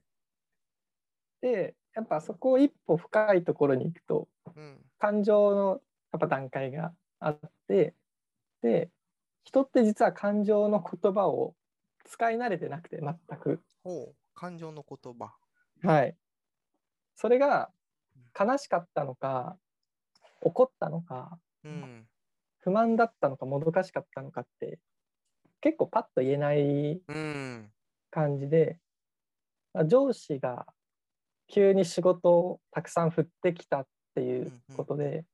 [1.42, 4.80] で、やっぱそこを一歩深いところに行くと、うん。
[5.00, 5.82] 感情の
[6.14, 7.96] やっぱ段階があって、
[8.62, 8.92] で、
[9.44, 11.56] 人って実は感情の言葉を
[12.06, 13.62] 使い慣れてなくて、全く。
[13.84, 14.16] ほう。
[14.34, 15.34] 感情の言葉。
[15.84, 16.16] はい。
[17.16, 17.72] それが
[18.38, 19.58] 悲しかったのか、
[20.42, 22.08] 怒ったのか、うん。
[22.60, 24.80] 不満だったのか、もどかしかったのかって、
[25.62, 27.72] 結構パッと言えないうん。
[28.12, 28.80] 感じで、
[29.74, 30.66] あ上司が
[31.48, 35.26] 急に仕事をたくさん振ってきたっていうことで、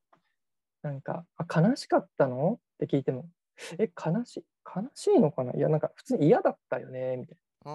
[0.81, 2.59] なんか、あ、悲しかったの？
[2.75, 3.29] って聞いても、
[3.77, 5.53] え、悲しい、悲しいのかな？
[5.53, 7.37] いや、なんか普通に嫌だったよね、みたい。
[7.65, 7.71] な。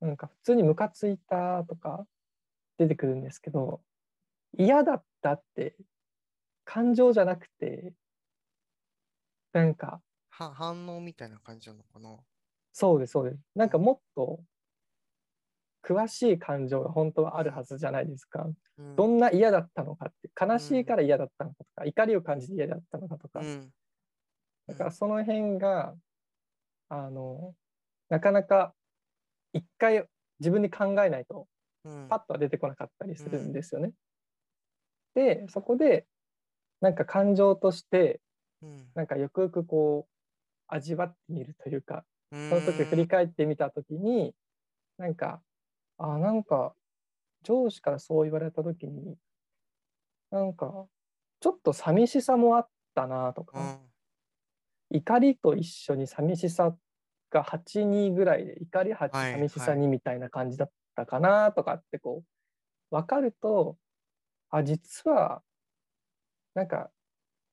[0.00, 2.06] なんか普通にムカついたとか
[2.78, 3.82] 出てくるんですけど、
[4.58, 5.76] 嫌だったって
[6.64, 7.94] 感情じゃなくて、
[9.52, 12.18] なんか、は反応みたいな感じなのかな？
[12.74, 13.42] そうです、そうです。
[13.54, 14.44] なんかもっと
[15.84, 18.46] 詳しい感情が本当はあるはずじゃないですか。
[18.78, 23.72] うんどんな嫌だったのかって、悲しいから嫌だったのかとか、怒りを感じて嫌だったのかとか、うん。
[24.68, 25.94] だからその辺が、
[26.88, 27.54] あの、
[28.08, 28.74] なかなか
[29.52, 30.06] 一回
[30.40, 31.46] 自分で考えないと
[31.84, 32.08] うん。
[32.08, 33.92] パッとは出てこなかったりするんですよね。
[35.14, 36.06] で、そこで、
[36.80, 38.20] なんか感情として、
[38.62, 38.86] うん。
[38.94, 40.12] なんかよくよくこう、
[40.68, 44.34] 味わってみるというか、そその時振り返ってみた時に、
[44.98, 45.42] なんか、
[45.98, 46.74] あ、なんか、
[47.42, 49.16] 上司からそう言われた時に、
[50.30, 50.86] なんか、
[51.40, 53.87] ちょっと寂しさもあったなとか、うん。
[54.90, 56.76] 怒りと一緒に寂しさ
[57.30, 62.24] が8、2ぐらいで、怒り8、はい寂しさはい2みたいな感じだったかなとかってこ
[62.92, 63.78] う、分かると、
[64.50, 65.42] あ、実は、
[66.54, 66.90] なんか、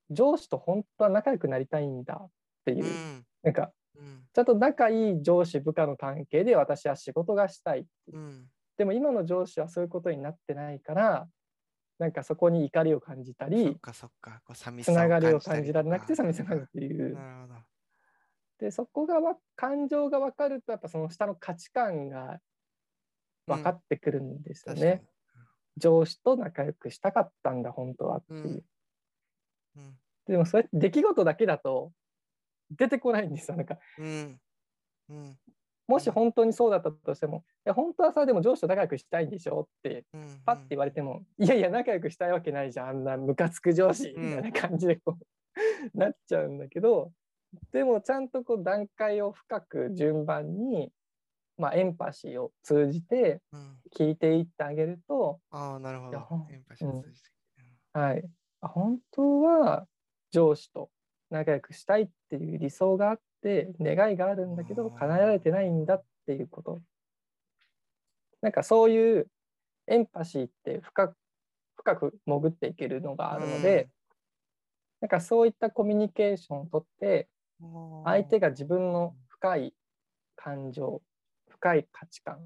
[0.10, 2.32] 上司と本当は仲良くなりたいんだっ
[2.66, 3.26] ていうう、ん。
[3.44, 4.28] なんか、うん。
[4.34, 8.50] ちゃんと仲いい上司部下の関係で私は仕事がしたいうん。
[8.78, 11.30] でも今の上司はそういうことになってないから
[11.98, 13.80] なんかそこに怒りを感じたそっり
[14.84, 17.16] つさながりを感じられなくて寂しさを感じるっていう。
[17.16, 17.60] なるほど。
[18.60, 22.40] でそこがわ感情が分かるとやっぱその下の価値観が
[23.48, 25.10] 分かってくるんですよね、確かに。
[25.78, 28.66] 上司と仲良くしたかったんだ本当はっていう、
[29.76, 29.84] うん。
[29.84, 30.00] うん。
[30.28, 31.92] でもそれ出来事だけだと
[32.72, 33.58] 出てこないんですよ。
[33.58, 34.40] なんかうん。
[35.88, 35.94] うん。
[35.94, 40.42] もし本当にそうだったとしても、いや本当はさ、でも上司と仲良くしたいんでしょって、うん。
[40.46, 45.26] パッて言われても、いやいや、仲良くしたいわけないじゃん、あんなムカつく上司うんみたいな感じでこう、
[45.98, 47.12] なっちゃうんだけど、
[47.72, 50.92] でもちゃんとこう段階を深く順番に、
[51.58, 53.80] まあ、エンパシーを通じてうん。
[53.96, 56.12] 聞いていってあげると、ああ、なるほ。
[56.12, 56.18] ど
[56.52, 57.30] エンパシーを通じて。
[57.94, 58.30] はい、
[58.60, 59.88] あ本当は
[60.32, 60.90] 上司と
[61.30, 66.82] 仲良くしたいっていう理想があって願いがあるんだけど叶えられてないんだっていうこと。
[68.42, 69.28] なんかそういう
[69.88, 71.16] エンパシーって深く
[71.78, 73.90] 深く潜っていけるのがあるので、
[75.02, 77.28] なんかそういったコミュニケーションをとって
[77.62, 79.74] うん、相手が自分の深い
[80.36, 81.02] 感情
[81.50, 82.40] 深い価値観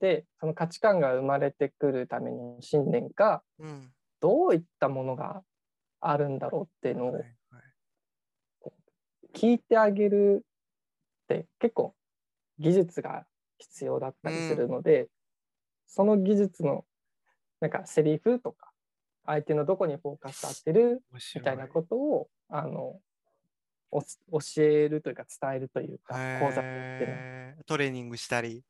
[0.00, 3.92] でその価値観が生まれてくるための信念がうん。
[4.24, 5.42] どういったものが
[6.00, 7.20] あるんだろうっていうのを
[9.34, 11.94] 聞いてあげるって結構
[12.58, 13.26] 技術が
[13.58, 15.08] 必要だったりするので、
[15.86, 16.84] その技術の
[17.60, 18.70] なんかセリフとか
[19.26, 21.02] 相手のどこにフォーカス当てる
[21.34, 23.00] みたいなことをあの
[23.92, 28.62] 教えるというか伝えるというか講座ってトレーニングしたり。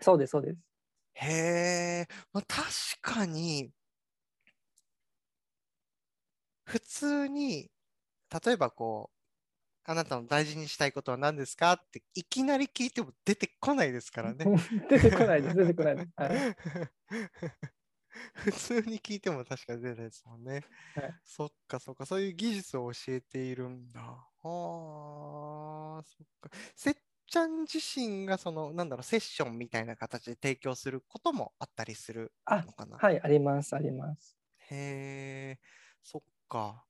[0.00, 0.58] そうですそうです。
[1.14, 2.64] へえ、まあ、確
[3.00, 3.70] かに、
[6.64, 7.70] 普通に、
[8.44, 9.21] 例えばこう、
[9.84, 11.72] あなたの大事にしたいことは何ですか？
[11.72, 14.50] っていきなり聞いても出てこないですからね。
[14.88, 16.08] 出てこないです出てこないです。
[16.16, 16.46] はい
[18.34, 20.66] 普通に聞いても確かに出ないですもんね。
[20.94, 24.00] はいそっかそっか、そういう技術を教えているんだ。
[24.02, 26.50] ああ、そっか。
[26.76, 26.94] せっ
[27.26, 33.02] ちゃん自身がその、なんだろう、セッションみたいな形で提供することもあったりするあのかな？
[33.02, 34.36] はいありますあります。
[34.58, 35.60] へえ、
[36.02, 36.86] そっか。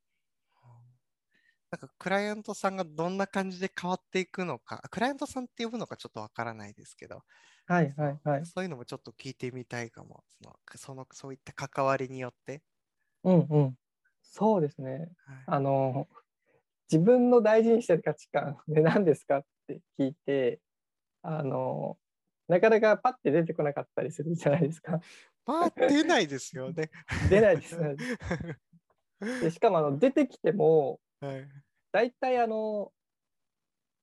[1.73, 7.23] なんかクライアントさんがどんな感じで変わっていくのか、クライアントさんって呼ぶのかちょっとわからないですけど、
[7.67, 8.47] はいはいはい。
[8.47, 10.23] そういうのもちょっと聞いてみたいかも。
[10.29, 12.63] その、そのそういった関わりによって。
[13.25, 13.75] うんうん。
[14.23, 14.93] そうですね。
[14.93, 15.09] はい
[15.47, 16.09] あの
[16.91, 20.61] 自分の大事にしてる価値観で何ですかって聞いて
[21.23, 21.97] あの
[22.49, 25.01] なかなかパッて出てこなかったりするじゃないですか。
[25.47, 26.91] まあ、出ないですよね。
[27.31, 27.97] 出ないですね。
[29.41, 31.12] でしかもあの出てきてもはい。
[31.93, 32.91] 大体あの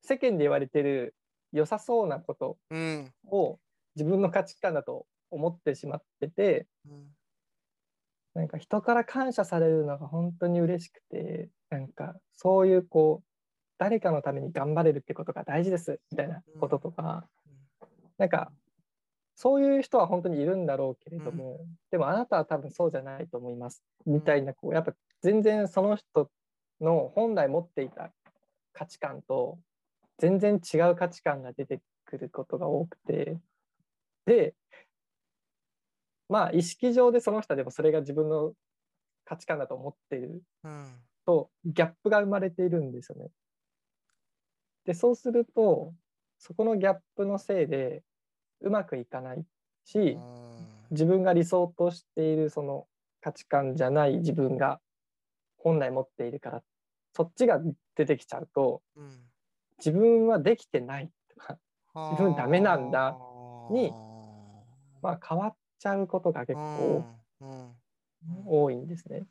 [0.02, 1.16] 世間で言われてる
[1.52, 3.12] 良さそうなことうん。
[3.30, 3.60] を
[3.96, 7.08] 自分の価値観だと思ってしまっててうん。
[8.36, 13.26] なんか人から感謝されるのが本当に嬉しくてなんかそういうこう
[13.80, 17.26] 誰かのために頑張れるってことが大事ですみたいなこととか、
[18.18, 18.52] なんか
[19.36, 26.30] そういう人は本当にいるんだろうけれども、でもあなたは多分そうじゃないと思いますみたいなこうやっぱ全然その人
[26.82, 28.12] の本来持っていた
[28.74, 29.60] 価値観と
[30.18, 33.38] 全然違う価値観が出てくることが多くて
[34.26, 34.54] で
[36.28, 38.54] まあ意識上でその人はでもそれが自分の
[39.26, 40.96] 価値観だと思っているうん。
[41.26, 43.30] とギャップが生まれているんですよね。
[44.86, 45.94] でそうすると
[46.40, 48.02] そこのギャップのせいで
[48.62, 49.46] うまくいかない
[49.86, 50.18] し
[50.92, 52.88] 自分が理想としているその
[53.22, 54.80] 価値観じゃない自分が
[55.58, 56.64] 本来持っているから
[57.20, 57.60] そっちが
[57.98, 59.10] 出てきちゃうとうん。
[59.78, 61.58] 自分はできてないとか、
[62.10, 63.18] 自分ダメなんだ
[63.70, 63.94] に
[65.02, 67.04] まあ、変わっちゃうことが結構
[67.42, 67.76] うん。
[68.46, 69.24] 多いんですね。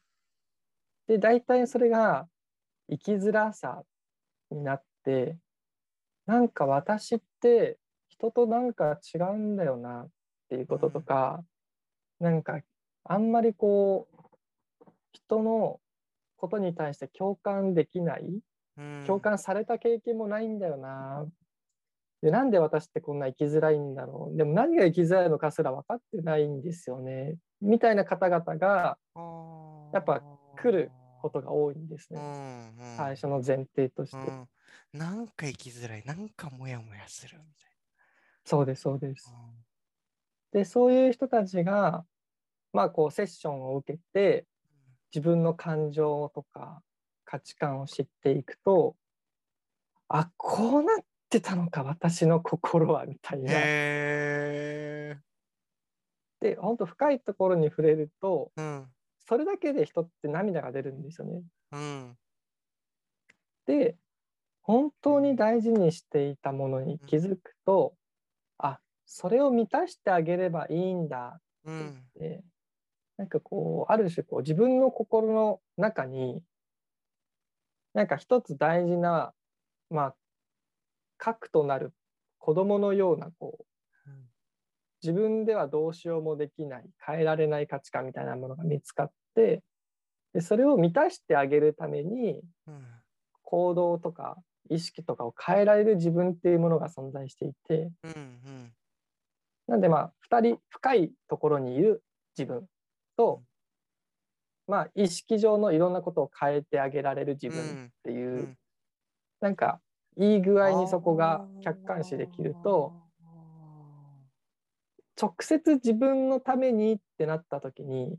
[1.07, 2.29] で大体それが
[2.91, 3.83] 生きづらさ
[4.51, 5.39] になって
[6.27, 7.79] なんか私って
[8.11, 10.09] 人となんか違うんだよなっ
[10.51, 11.43] ていうこととか、
[12.21, 12.61] なんか
[13.05, 14.19] あんまりこう
[15.13, 15.81] 人の
[16.39, 18.25] ことに対して共感できない
[18.79, 19.05] うん。
[19.07, 21.27] 共感された経験もないんだよな。
[22.23, 24.37] でなんで私ってこんな生きづらいんだろう。
[24.37, 27.37] でも何が生きづらいのかすら分かってないんですよね。
[27.61, 28.99] みたいな方々が
[29.93, 30.23] やっぱ
[30.57, 32.97] 来ることが多いんですね、うんうん。
[32.97, 34.49] 最初の前提として、うん。
[34.93, 37.71] なんか生きづらい、なんかモヤモヤするみたい
[38.45, 39.31] そうですそうです。
[39.31, 39.39] な。
[40.53, 42.05] でそういう人たちが
[42.73, 44.47] まあこうセッションを受けて
[45.15, 46.83] 自分の感情とか
[47.25, 48.97] 価値観を知っていくと
[50.09, 53.53] あこうなってたのか私の心はみたいな。
[56.41, 58.87] で本当深いところに触れるとうん。
[59.29, 61.43] それだけで人って涙が出るんですよね。
[61.73, 62.17] うん。
[63.67, 63.97] で
[64.63, 67.95] 本当に大事にしていたものに気づくと
[68.57, 71.89] あそれを満たしてあげればいいんだうん。
[71.91, 72.43] って
[73.19, 76.41] なんかこうある種こう自分の心の中に
[77.93, 79.35] なんか一つ大事な
[79.91, 80.15] まあ
[81.19, 81.93] 核となる
[82.39, 83.65] 子供のようなこう
[85.03, 89.63] 自分ではどうしようもできない変えられない価値観みたいなものが見つかって
[90.33, 92.85] でそれを満たしてあげるためにうん。
[93.43, 94.37] 行動とか
[94.69, 98.13] 意識とかを変えられる自分っていうものが存在していてうん。
[98.13, 98.17] う
[98.51, 98.73] ん。
[99.67, 102.03] なんでまあ2人深いところにいる
[102.37, 102.69] 自分
[103.19, 103.43] と
[104.69, 108.55] まあ意識上のいろんなことを変えてあげられる自分っていう、うん。
[109.41, 109.81] なんか
[110.17, 112.93] いい具合にそこが客観視できると
[115.21, 118.17] 直接自分のためにってなった時に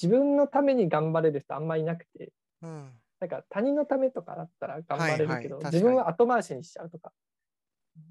[0.00, 2.92] 自分のために頑張れる人あんまいなくてうん。
[3.18, 7.12] なんか他人のためとかだったら頑張れるけど、はいはい自分は後回しにしちゃうとか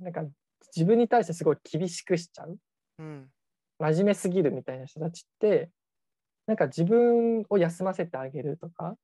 [0.01, 0.23] なんか
[0.75, 2.57] 自分に対してすごい厳しくしちゃう。
[2.99, 3.29] うん。
[3.77, 5.69] 真面目すぎるみたいな人たちって
[6.47, 8.95] なんか自分を休ませてあげるとか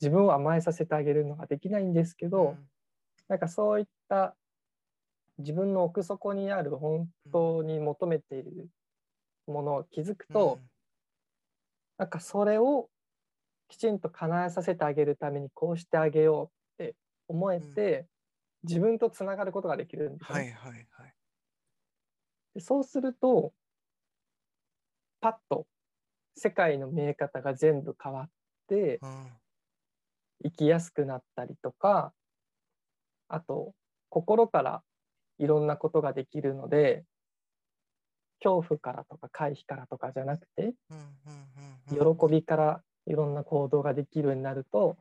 [0.00, 2.56] 自分を甘えさせてあげるのができないんですけど、
[3.28, 4.34] なんかそういった
[5.38, 8.68] 自分の奥底にある本当に求めている
[9.46, 10.58] ものを気づくと、
[11.98, 12.88] なんかそれを
[13.68, 16.94] きちんと叶えさせてあげるためにこうしてあげようって
[17.28, 18.06] 思えて、
[18.64, 21.14] 自分とつながることができるんですよね、はいはいはい。
[22.54, 23.52] でそうすると
[25.20, 25.66] パッと
[26.36, 28.28] 世界の見え方が全部変わっ
[28.68, 29.00] て。
[30.42, 32.12] 生きやすくなったりとか
[33.28, 33.72] あと
[34.08, 34.82] 心から
[35.38, 37.04] いろんなことができるので
[38.42, 40.72] 恐怖からとか回避からとかじゃなくて
[41.90, 41.98] 喜
[42.30, 44.96] びからいろんな行動ができるようになると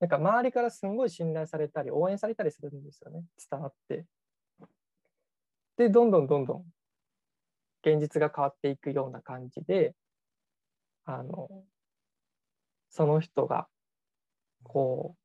[0.00, 4.04] なんか周りからすんごい信頼されたり応援されたりするんですよね伝わって。
[5.76, 6.64] でどんどんどんどん
[7.82, 9.94] 現実が変わっていくような感じで
[11.04, 11.48] あの
[12.90, 13.68] その人が
[14.62, 15.18] こう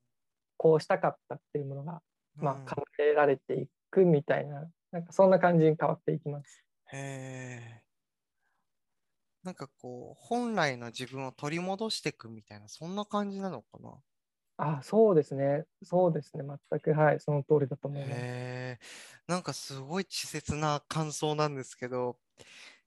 [0.58, 2.02] こうしたかったっていうものが、
[2.36, 6.64] まあ、うん叶えられていくみたいななんかそんな感じに変わっていきます。
[6.92, 7.84] へえ。
[9.44, 14.04] なんかこう、本来の自分を取り戻していくみたいな、そんな感じなのかな？
[14.58, 18.12] あそうですねそうですね全くはいその通りだと思います。
[18.12, 18.80] へえ。
[19.28, 22.18] なんかすごい稚拙な感想なんですけど、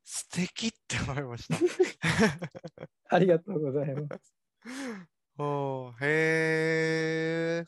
[0.04, 1.56] 素敵って思いました。
[3.08, 4.34] ありがとうございます。
[5.38, 7.66] おーへえ。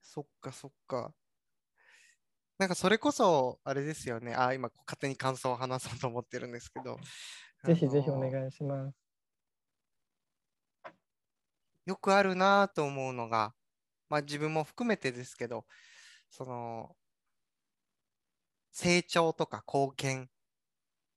[0.00, 1.14] そっかそっか。
[2.58, 4.34] なんかそれこそ、あれですよね。
[4.34, 6.98] あ、今、勝手に感想を話そうと思ってるんですけど。
[7.64, 8.96] ぜひぜひお願いします。
[11.86, 13.54] よくあるなと思うのが、
[14.08, 15.66] まあ自分も含めてですけど、
[16.28, 16.94] その、
[18.72, 20.30] 成長とか貢献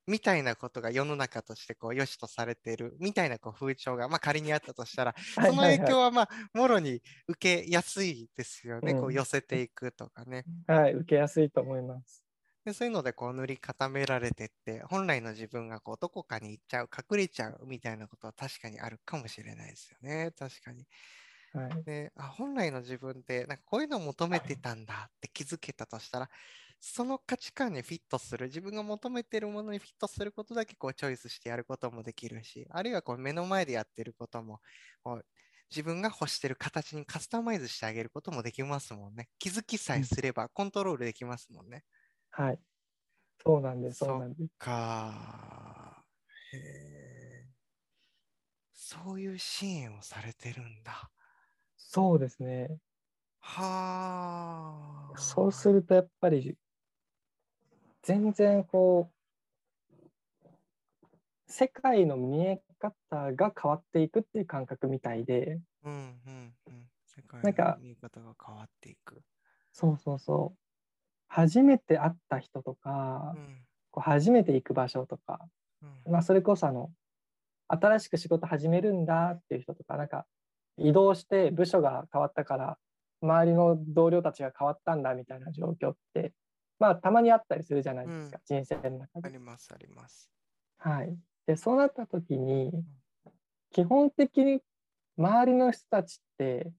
[0.08, 10.43] みたいなことが世の中としてこう良しとされているみたいなこう風潮が、まあ、仮にあったとしたら、 はいその影響はまあもろに受けやすいですよね、こううん寄せていくとかね。
[10.68, 12.24] はい、受けやすいと思います。
[12.66, 20.86] でそういうのでこう塗り固められてって、本来の自分がこうどこかに行っちゃう、隠れちゃうみたいなことは確かにあるかもしれないですよね、確かに。
[21.54, 26.30] はい、であ本来の自分ってなんかこういうのを求めてたんだって気づけたとしたら
[26.86, 34.59] その価値観にフィットする自分が求めてるものにフィットすることだけこうチョイスしてやることもできるしあるいはこう目の前でやってることも
[35.01, 35.25] こう
[35.71, 39.29] 自分が欲してる形にカスタマイズしてあげることもできますもんね。
[39.39, 41.86] 気づきさえすればコントロールできますもんね、
[42.31, 42.59] はい。
[43.43, 44.51] そうなんです、そうそうなんです。
[44.57, 46.05] か
[46.53, 47.43] へえ
[48.75, 51.11] そういう支援をされてるんだ。
[51.77, 52.79] そうですね。
[53.41, 53.63] は
[55.13, 56.57] あそうするとやっぱり、
[58.04, 60.49] 全然こう、
[61.47, 66.89] 世界の見え方が変わっていくっていう感覚みたいで、うんうんうん。
[67.06, 69.22] 世界なんかの見方が変わっていく。
[69.72, 70.58] そうそうそう。
[71.28, 75.39] 初めて会った人とかう、んこう初めて行く場所とか、
[75.82, 76.91] うんまあ、それこそあの
[77.68, 80.26] 新しく仕事始めるんだっていう人とかなんか
[80.78, 82.78] 移動して部署が変わったから
[83.22, 86.34] 周りの同僚たちが変わったんだみたいな状況って
[86.84, 89.29] まあたまにあったりするじゃないですか、人生の中で。
[89.29, 90.29] ありますあります。
[90.79, 91.17] はい、
[91.47, 92.71] でそうなった時に
[93.71, 94.59] 基本的に
[95.17, 96.73] 周りの人たちって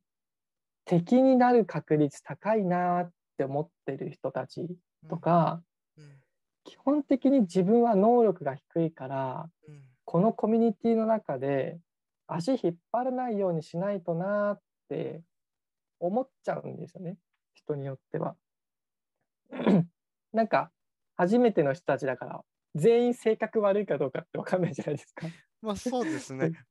[0.84, 4.76] 敵になる確率高いなって思ってる人たち
[5.08, 5.62] とか、
[5.96, 6.20] うん。
[6.64, 9.82] 基本的に自分は能力が低いからうん。
[10.04, 11.78] このコミュニティの中で
[12.26, 15.22] 足引っ張らないようにしないとなって
[15.98, 17.16] 思っちゃうんですよね。
[17.54, 18.36] 人によっては。
[20.34, 20.70] なんか
[21.16, 22.40] 初めての人たちだから
[22.74, 25.26] 全員性格悪いかどうかって分かんないじゃないですか。
[25.62, 26.52] まあそうですね。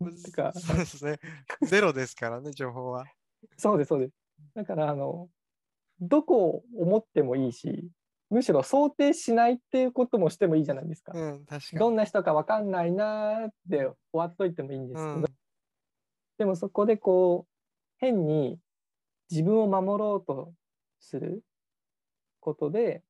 [0.53, 1.19] そうですね。
[1.63, 3.05] ゼロですからね、情報は。
[3.57, 4.13] そうですそうです。
[4.53, 5.29] だからあの
[5.99, 7.89] どこを思ってもいいし
[8.29, 11.13] むしろ想定しないっていうこともしてもいいじゃないですか。
[11.15, 11.79] うん、確かに。
[11.79, 15.25] どんな人か分かんないなーって終わっといてもいいんですけど、うん
[16.39, 17.51] でもそこでこう
[17.99, 18.57] 変に
[19.29, 20.51] 自分を守ろうと
[20.99, 21.43] する
[22.39, 23.03] ことで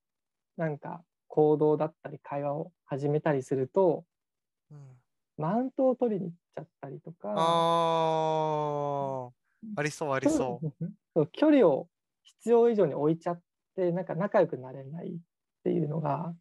[0.58, 4.04] なんか行動だったり会話を始めたりすると
[4.72, 4.78] うん
[5.38, 7.34] マウントを取りに行っちゃったりとか。
[7.36, 9.30] あ
[9.76, 10.74] あ、ありそうありそう。
[11.14, 11.88] そう距離を
[12.24, 13.42] 必要以上に置いちゃっ
[13.76, 15.12] てなんか仲良くなれないっ
[15.64, 16.34] ていうのが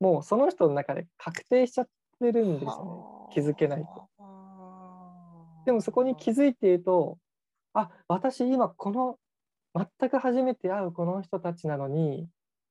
[0.00, 1.88] もうその人の中で確定しちゃっ
[2.20, 4.08] てるんですよね気づけないと。
[5.66, 7.18] でもそこに気づいていると
[7.74, 9.18] あ私今この
[9.74, 12.26] 全く初めて会うこの人たちなのに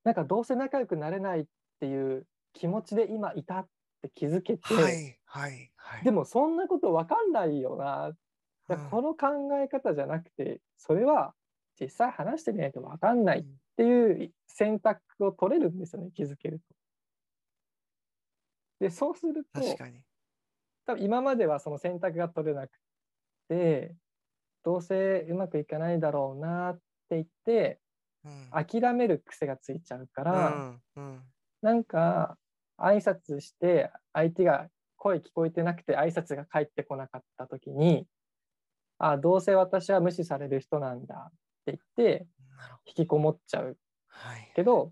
[0.08, 1.46] なんかどうせ仲良くなれないっ
[1.82, 3.68] ていう気持ちで今いたっ
[4.02, 6.04] て気づけて、はいはいはい。
[6.06, 8.16] でもそんなこと分かんないよな、うん
[8.90, 9.28] この考
[9.64, 11.34] え方じゃなくてそれは
[11.80, 13.46] 実際話してみないと分かんないっ
[13.78, 16.66] ていう選択を取れるんですよね気づけると。
[18.82, 20.02] でそうすると確かに。
[20.86, 22.72] 多分今まではその選択が取れなく
[23.50, 23.96] て
[24.64, 26.76] どうせうまくいかないだろうなっ
[27.10, 27.87] て言ってうん
[28.52, 31.22] 諦める癖がついちゃうから、うんうん
[31.62, 32.38] なんか
[32.80, 38.06] 挨拶して相手が声聞こえてなくて挨拶が返ってこなかった時に
[39.00, 41.32] あどうせ私は無視される人なんだっ
[41.66, 41.80] て言っ
[42.20, 42.28] て。
[42.86, 44.52] 引きこもっちゃうはい。
[44.56, 44.92] けど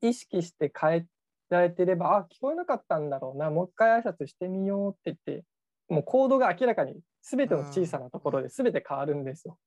[0.00, 1.06] 意識して変え
[1.48, 5.44] られてればあ聞こえなかったんだろうなもう一回挨拶してみようって言って
[5.88, 9.58] もう行動が明らかに全ての小さなところで全て変わるんですよ。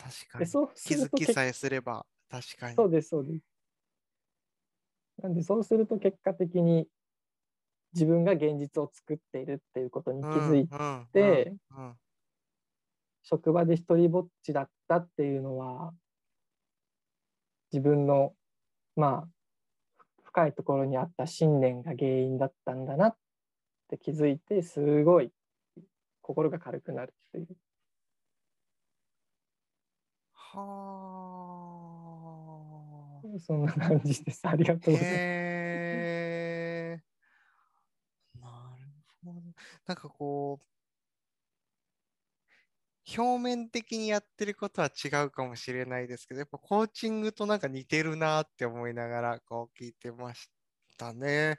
[0.00, 0.44] 確かに。
[0.44, 2.76] でそうす気ると結づきさえすれば、確かに。
[2.76, 3.44] そうですそうです。
[5.22, 6.88] なんでそうすると結果的に
[7.92, 10.68] 自分が現実を作っているっていうことに気づい
[11.12, 11.54] て、
[13.22, 15.92] 職場で一人ぼっちだったっていうのは
[17.72, 18.34] 自分の
[18.96, 19.28] まあ
[20.24, 23.16] 深いところにあった信念が原因だったんだなっ
[23.88, 25.30] て気づいてすごい
[26.22, 27.48] 心が軽くなるっていう
[30.58, 34.94] はそんな感じですありがとあ。
[34.94, 35.24] うございます。
[35.92, 37.04] へえ。
[38.34, 38.84] なる
[39.22, 39.42] ほど。
[39.86, 40.66] なんかこう、
[43.16, 50.50] 表面的にやってることは違うかもしれないですけど、やっぱコーチングとなんか似てるなって思いながらこう聞いてまし
[50.96, 51.58] たね。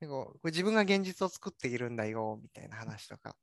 [0.00, 3.36] でこう自分が現実を作っているんだよみたいな話とか。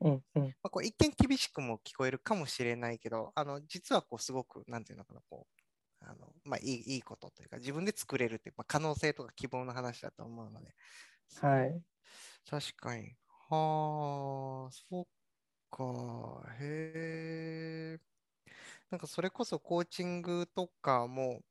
[0.00, 5.46] うんうんまあ、こう一見厳しくも聞こえるかもしれないけど、あの実はこうすごく、なんていうのかな、こ
[6.00, 10.74] う、あのまあ、いいいいことというか、自分で作れるっていう、まあ、可能性とか希望の話だと思うので、
[11.40, 11.82] はい。
[12.48, 13.16] 確かに。
[13.50, 15.06] はあ、そっ
[15.70, 16.54] か。
[16.60, 17.98] へえ。
[18.90, 21.42] なんかそれこそコーチングとかも、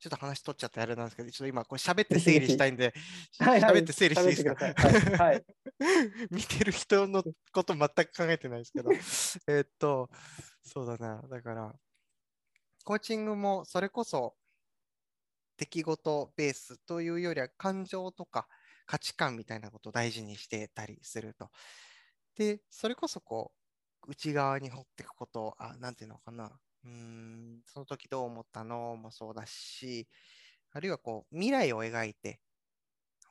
[0.00, 2.92] ちょっと話取っちゃってあれなんですけど、ちょっと今これ喋って整理したいんで、
[3.38, 4.54] はいはい喋って整理していいですか？
[4.54, 4.74] はい
[5.16, 5.44] はい
[6.30, 7.22] 見てる人の
[7.52, 8.90] こと全く考えてないですけど。
[9.48, 10.08] えっと、
[10.62, 11.22] そうだな。
[11.28, 11.74] だから、
[12.84, 14.36] コーチングもそれこそ
[15.56, 18.48] 出来事ベースというよりは感情とか
[18.86, 21.50] 価値観みたいなことを大事にしてたりすると。
[22.36, 23.52] で、それこそこ
[24.06, 26.58] う、内側に掘っていくことを、あ、なんていうのかな。
[26.84, 30.08] うーん、その時どう思ったのもそうだし、
[30.72, 32.40] あるいはこう、未来を描いて、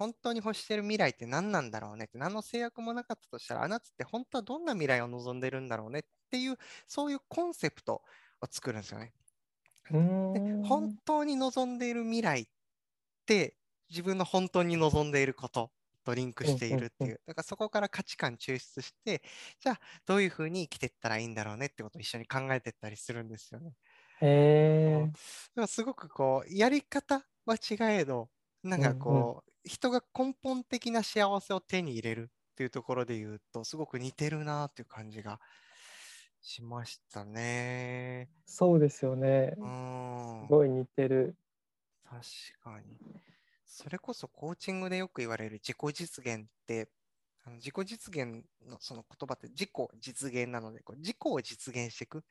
[0.01, 9.13] 本当に欲してる未来って何なんだろうねって、何の制約もなかったとしたら、あなたって本当はどんな未来を望んでるんだろうねっていう、そういうコンセプトを作るんですよね。
[10.33, 12.47] でん本当に望んでいる未来っ
[13.25, 13.57] て
[13.89, 15.71] 自分の本当に望んでいること
[16.03, 17.21] とリンクしているっていう。
[17.27, 19.21] だからそこから価値観抽出して、
[19.59, 23.73] じゃあどういうふうに生きていったらいいんだろうねってことを一緒に考えていったりするんですよね。
[24.21, 25.11] へえ
[25.67, 28.29] すごくこう、やり方は違えど、
[28.63, 35.39] なんかこう、人が根本的な幸せを手に入れるっていうところで言うと、すごく似てるなっていう感じが
[36.41, 38.29] しましたね。
[38.45, 39.55] そうですよね。
[39.57, 39.67] うん。
[40.15, 41.35] すごい似てる。
[42.03, 42.21] 確
[42.63, 42.99] かに。
[43.65, 46.89] それこそコーチングでよく言われる自己実現って、
[47.43, 52.25] あの自己実現のその言葉って自己実現なので、こう自己を実現していく、はい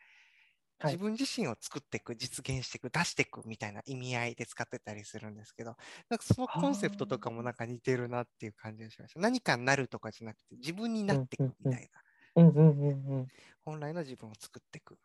[0.85, 5.77] 自分自身を作っていく、実現していく、出していくみたいな意味合いで使ってたりするんですけど、
[6.09, 9.21] なんかそのコンセプトとかもなんか似てるなっていう感じがしました。
[9.21, 11.91] 何かになるとかじゃなくて、自分になっていくみたい
[12.35, 12.43] な。
[12.43, 13.29] うんうんうんうん。
[13.65, 14.99] 本来の自分を作っていく。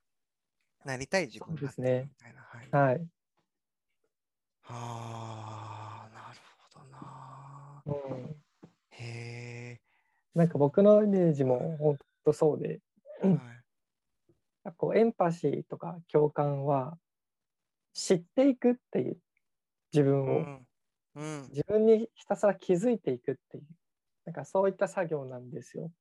[0.85, 2.41] なりたい自分になっていくそうですねみたいな。
[2.41, 2.69] はい。
[2.71, 3.07] はい。
[4.67, 7.83] ああ、なるほどな。
[7.85, 8.35] うん、
[8.91, 9.79] へ
[10.33, 12.79] なんか僕のイメージも本当そうで、
[13.21, 13.54] はい
[14.71, 16.97] こうエンパシーとか共感は
[17.93, 19.17] 知っていくっていう
[19.93, 20.67] 自分を、うん。
[21.15, 21.41] うん。
[21.49, 23.63] 自分にひたすら気づいていくっていう
[24.25, 25.91] なんかそういった作業なんですよ。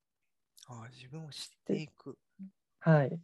[0.67, 2.17] ああ、自分を知っていく。
[2.79, 3.19] はい。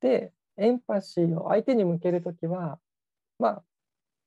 [0.00, 2.78] でエンパシーを相手に向けるときは
[3.38, 3.64] まあ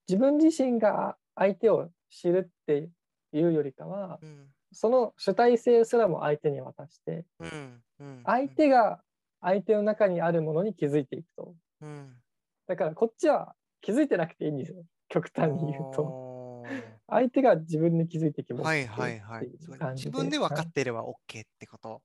[0.08, 2.90] 自分自身が相手を知るって
[3.34, 4.48] いうよりかはうん。
[4.72, 7.84] その主体性すらも相手に渡してうん。
[8.00, 8.24] うん。
[8.26, 9.02] 相手が
[9.42, 11.56] 相手の中にあるものに気づいていくと。
[11.82, 12.22] うん。
[12.68, 14.86] だからこっちは気づいてなくていいんですよ。
[15.08, 16.04] 極端に言うと。
[16.04, 17.02] と。
[17.08, 19.50] 相手が自分で気づいてきますはいはいはい。
[19.96, 22.02] 自分で分かってれば OK ってこと？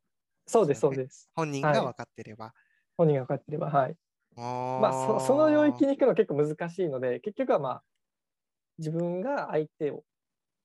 [0.47, 1.29] そうです、そううです。
[1.35, 2.55] 本人が分かってれば。
[2.99, 3.97] 本人が分かってれば、はい。
[4.37, 4.43] ま
[4.79, 7.85] まあそ、その領域に行くの結構難しいので、結局はまあ、
[8.79, 10.05] 自分が相手を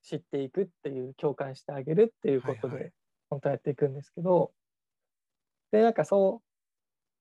[0.03, 2.93] 知っていくっていう、共感してあげるっていうことはいはいで、
[3.29, 4.53] 本当はやっていくんですけど、
[5.71, 6.48] で、なんかそう、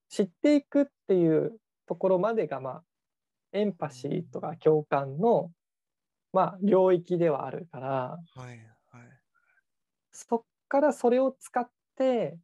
[0.09, 1.57] 知っていくっていう
[1.87, 2.83] ところまでが、まあ、
[3.53, 5.51] エンパシーとか共感の、
[6.33, 8.57] まあ、領域ではあるから、はいはい。
[10.11, 12.37] そっからそれを使って、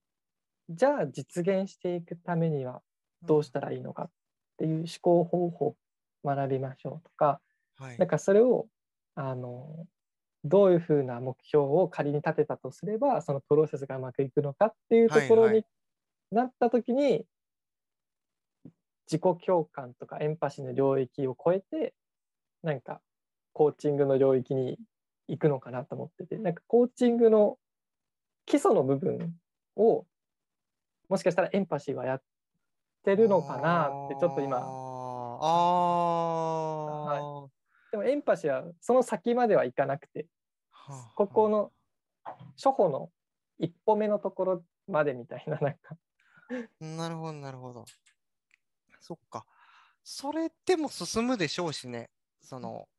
[0.69, 2.81] じゃあ実現していくためには
[3.21, 4.09] どうしたらいいのかっ
[4.57, 5.75] ていう思考方法を
[6.23, 7.39] 学びましょうとか、
[7.77, 8.67] はいなんかそれを
[9.15, 9.85] あの
[10.45, 15.65] どういうふうな目標を仮に立てたとすればそのプロセスがうまくいくのかっていうところはいはいに
[16.31, 17.25] なった時に、
[19.11, 21.93] 自己共感とかエンパシーの領域を超えて
[22.63, 23.01] なんか
[23.53, 24.77] コーチングの領域に
[25.27, 27.57] 行くのかなと思っててなんかコーチングの
[28.45, 29.33] 基礎の部分
[29.75, 30.05] を
[31.09, 32.21] もしかしたらエンパシーはやっ
[33.03, 34.57] てるのかなってちょっと今。
[34.57, 34.65] あー。
[37.13, 37.47] あー。
[37.91, 40.27] でもエンパシーはその先まではいかなくて
[40.71, 41.13] はあ。
[41.15, 41.71] ここの
[42.57, 43.11] 初歩の
[43.59, 45.95] 一歩目のところまでみたいななんか。
[46.79, 47.85] なるほど、なるほど。
[49.05, 49.45] そっか。
[50.03, 52.11] それでも進むでしょうしね。
[52.41, 52.89] その、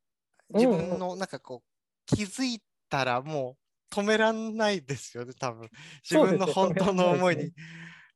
[0.53, 1.69] 自分のなんかこう、
[2.05, 3.57] 気づいたらも
[3.91, 5.69] う止めらんないですよね、多分。
[6.03, 7.53] 自分の本当の思いに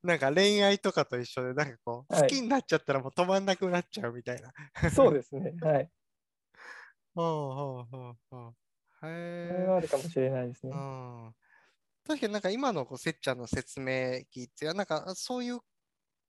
[0.04, 4.52] なんか恋愛とかと一緒で、なんかこう、はい好きになっちゃったらもう止まんなくなっちゃうみたいな。
[4.90, 5.92] そうですねはい
[7.16, 7.22] ほ
[7.52, 8.56] うほうほうほう。
[9.44, 10.76] そへれはあるかもしれないですえ。
[10.76, 10.78] ねう
[11.30, 11.36] ん。
[12.06, 13.86] 確かになんか今のこうせっちゃんの説明
[14.34, 15.60] 聞いて、なんかそういう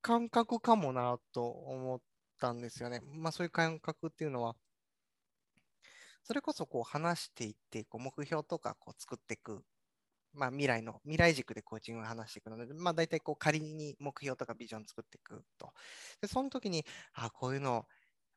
[0.02, 2.00] 感覚かもなと思っ
[2.40, 3.00] たんですよね。
[3.06, 4.56] まあそういう感覚っていうのは、
[6.24, 9.64] それこそこう話していって、こう目標とかこう作っていく、
[10.34, 15.72] まあ未来の、未来軸でコーチングを話していくので、まあ大体こう仮に目標とかビジョン作っていくと。
[16.20, 16.84] で、その時に、
[17.14, 17.86] あ、こういうの、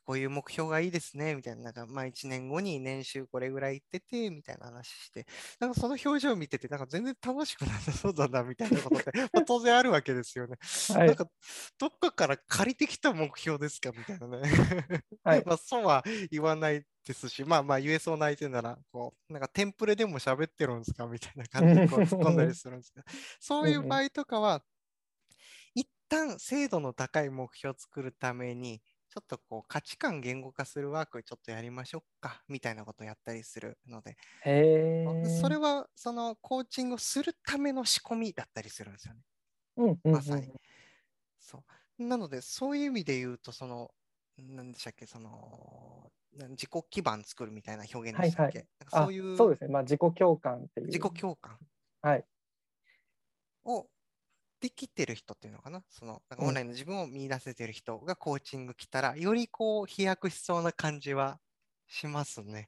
[0.06, 5.26] こういう目標がいいですね、みたいな、なんかまあ1年後に年収これぐらい行ってて、みたいな話して、
[5.60, 10.58] なんかその表情を見てて、なんか全然楽しくなさそうだな、みたいなことって、まあ当然あるわけですよね。
[10.94, 11.08] はい。
[11.08, 11.28] なんか、
[11.80, 14.50] どっかから借りてきた目標ですかみたいなね。
[15.24, 23.06] はい まあ、そうは言わないですし、まあまあ言えそうな相手なら、こう、なんかテンプレでも喋ってるんですかみたいな感じでこう突っ込んだりするんですけど、
[23.40, 24.64] そういう場合とかは、
[25.74, 28.82] 一旦精度の高い目標を作るために、
[29.16, 34.18] ちょっとこう価値観言語化するワークちょっとやりましょうかみたいなことをやったりするので。
[35.40, 39.22] それはそのコーチングをするための仕込みだったりするんですよね。
[39.78, 40.52] うんうんうんまさに。
[41.40, 41.64] そ
[42.00, 42.04] う。
[42.04, 43.92] なので、そういう意味で言うと、その、
[44.38, 49.70] 何でしたっけ、その、な自己基盤作るみたいな表現でしたっけ、なんかあそういうそうですね。
[49.70, 50.88] まあ自己共感っていう。
[50.88, 51.58] 自己共感
[52.02, 52.26] はい。
[53.66, 53.88] を
[54.62, 61.40] できてる人っていうのかな、その、なんかうんオンラインの自分を見出せてる人がコーチング来たら、よりこう飛躍しそうな感じは
[61.88, 62.68] しますね。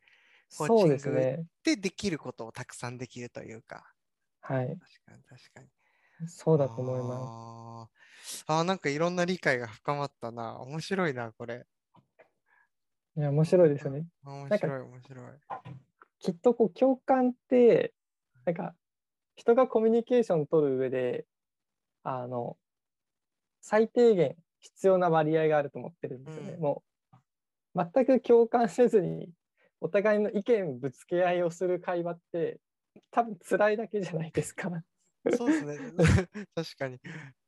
[0.58, 1.46] コーチングで。
[1.64, 3.94] で、できることをたくさんできるというか。
[4.42, 4.68] はい。
[4.68, 6.28] 確かに確かに。
[6.28, 7.90] そうだと思いま
[8.24, 8.38] す。
[8.38, 8.46] す。
[8.48, 10.60] あーあー、なんかいろんな理解が深まったな。
[10.62, 11.66] 面白いな、これ。
[13.18, 14.06] いや、面白いですよね。
[14.24, 15.26] 面白い、面白い。
[16.20, 17.94] きっとこう共感って、
[18.46, 18.76] なんか
[19.36, 21.26] 人がコミュニケーション取る上で、
[22.10, 22.58] あの、
[23.60, 26.54] 最低限必要な割合があると思ってるんですよね。
[26.54, 26.84] うんも
[27.76, 29.30] う、全く共感せずに、
[29.82, 32.62] お互いの意見ぶつけ合いをする会話って、
[33.12, 34.72] 多分辛いだけじゃないですか。
[35.36, 35.76] そうですね。
[36.56, 36.98] 確かに。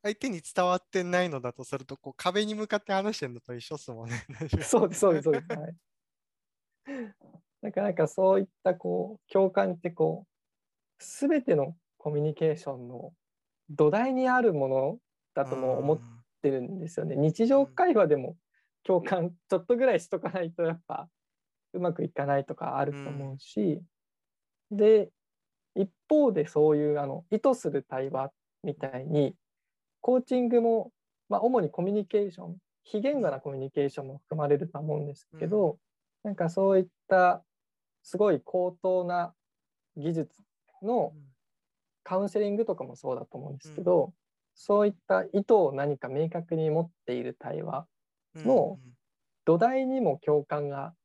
[0.03, 4.17] 相手に伝わってないのだとすると、こう壁に向かって話してるのと一緒っすもんね。
[4.61, 5.53] そうです、そうです、そうです。
[5.53, 5.75] はい。
[7.61, 13.13] なかなかそういったこう共感ってこう、すべてのコミュニケーションの
[13.69, 14.97] 土台にあるもの
[15.33, 17.15] だとも思っうんてるんですよね。
[17.15, 18.37] 日常会話でも
[18.83, 21.09] 共感ちょっとぐらいしとかないとやっぱ
[21.73, 23.81] うまくいかないとかあると思うし、
[24.71, 25.09] で
[25.75, 28.31] 一方でそういうあの意図する対話
[28.63, 29.35] みたいに
[30.01, 30.91] コーチングも、
[31.27, 35.77] まあ、主にコミュニケーション非言語なコミュニケーションも含まれるとは思うんですけど、
[36.23, 37.43] なんかそういった
[38.03, 39.33] すごい高等な
[39.97, 40.41] 技術
[40.81, 41.13] の
[42.09, 44.13] カウンセリングとかもそうだと思うんですけど、
[44.55, 47.85] そういった意図を何か明確に持っている対話
[48.35, 48.79] の
[49.45, 50.95] 土台にも共感が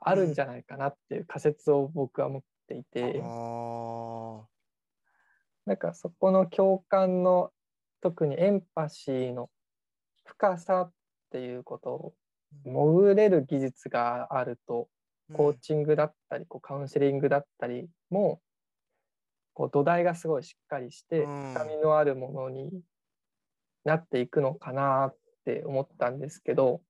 [0.00, 4.42] あるんじゃないかなっていう仮説を僕は持っていて、あ
[5.66, 7.52] なんかそこの共感の
[8.00, 9.50] 特にエンパシーの
[10.24, 10.92] 深さっ
[11.30, 12.14] ていうことを
[12.64, 18.40] 潜れる技術があるとーコーチングだったりこうカウンセリングだったりも
[19.54, 22.82] こう土台がすごいしっかりしてうん深みのあるものに
[23.84, 26.82] なっていくのかなって思ったんですけど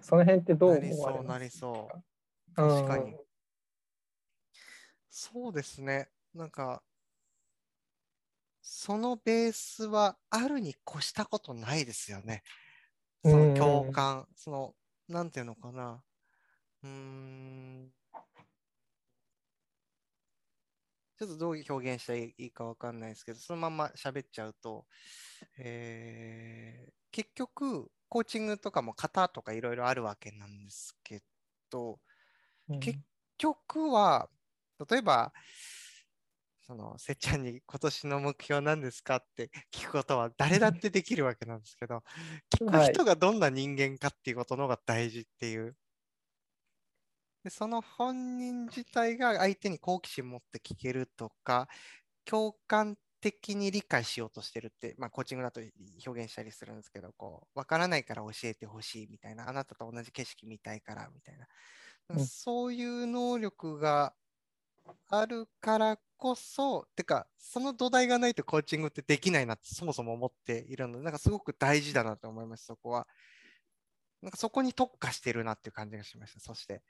[0.00, 1.96] その辺ってどうなりそう、思われますなりそう。
[1.96, 2.04] うん
[2.56, 3.16] 確かに。
[5.10, 6.08] そうですね。
[6.34, 6.82] なんか、
[8.62, 12.42] そのベースはあるに越したことないですよね。
[13.22, 14.74] その共感、その、
[15.08, 16.02] なんていうのかな。
[16.82, 17.90] うーん。
[21.13, 24.86] ちょっとどう表現したらいいかわかんないですけど、そのまま喋っちゃうと、
[25.58, 31.22] えー結局、コーチングとかも型とかいろいろあるわけなんですけ
[31.70, 32.00] ど、
[32.68, 32.98] うん結
[33.38, 34.28] 局は、
[34.90, 35.32] 例えば、
[36.66, 42.02] その、せっちゃんに今年の目標なんですかって聞くことは誰だってできるわけなんですけど、
[42.50, 45.76] 聞く人がどんな人間かっていうことの方が大事っていう。
[47.44, 51.68] で、その本人自体が相手に好奇心持って聞けるとか、
[52.24, 55.60] 共感的に理解しようとしてるって、まあ、コーチングだと
[56.06, 61.46] 表現したりするんですけど、こう、わからないから教えてほしいみたいな、あなたと同じ景色見たいからみたいな。
[62.08, 64.14] うんそういう能力が
[65.08, 73.08] あるからこそ、てか、その土台がないとコーチングってできないなってそもそも思っているので、なんかすごく大事だなと思います、そこは。
[74.22, 76.82] なんかそこに特化してるなっていう感じがしました、そして。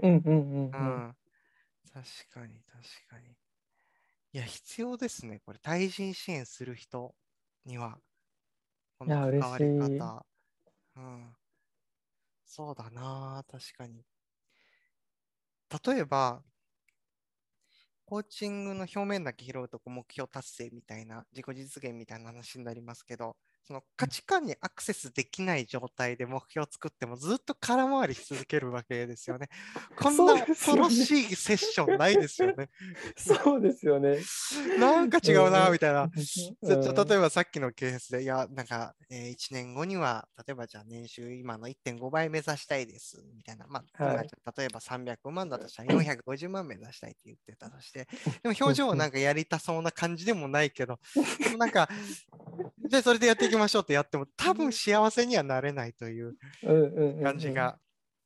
[0.00, 1.16] うんうんうんううんん。
[1.92, 3.36] 確かに、確かに。
[4.32, 5.40] いや、必要ですね。
[5.40, 7.14] これ、対人支援する人
[7.64, 8.00] には、
[8.98, 10.26] この関わり方。
[10.96, 11.36] うん。
[12.44, 14.04] そうだな、確かに。
[15.84, 16.44] 例えば、
[18.04, 23.36] コーチングの表面だけ拾うとこう目標達成みたいな、自己実現みたいな話になりますけど、
[23.68, 29.50] その価値観にアクセスできない状態で目標を作ってもずっと空回りし続けるわけですよね。
[29.94, 32.70] こんな恐ろしいセッションないですよね。
[33.14, 34.16] そうですよね。
[34.78, 36.04] なんか違うな、うんみたいな。
[36.04, 36.10] うん
[36.62, 43.66] 例えばさっきのケースで、いや、なんか、え1年後には、例えばじゃあ年収今の1.5倍目指したいです、みたいな。
[43.68, 48.08] まあ、例えば300万だとしたら 450万目指したいって言ってたとして、
[48.42, 50.98] でも表情はなんかやりたそうな感じでもないけど、
[51.58, 51.88] なんか、
[52.88, 57.52] じゃあそれでやっていきましょうってやっても、多分幸せにはなれないといううんうんうんうん感じ。
[57.52, 57.78] が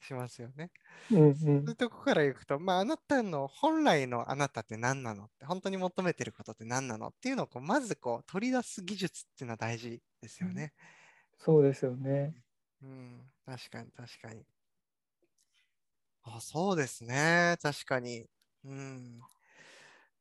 [0.02, 0.70] しますよね。
[1.10, 10.72] うんうんそういうとこからいくと、まあ、あなたの本来のあなたって何なのって、本当に求めてることって何なのっていうのをこうまずこう取り出す技術っていうのは大事ですよね。
[11.38, 12.34] そうですよね。
[12.82, 14.44] うん、確かに確かに。
[16.24, 17.56] あ、そうですね。
[17.62, 18.26] 確かに。
[18.64, 19.20] うん。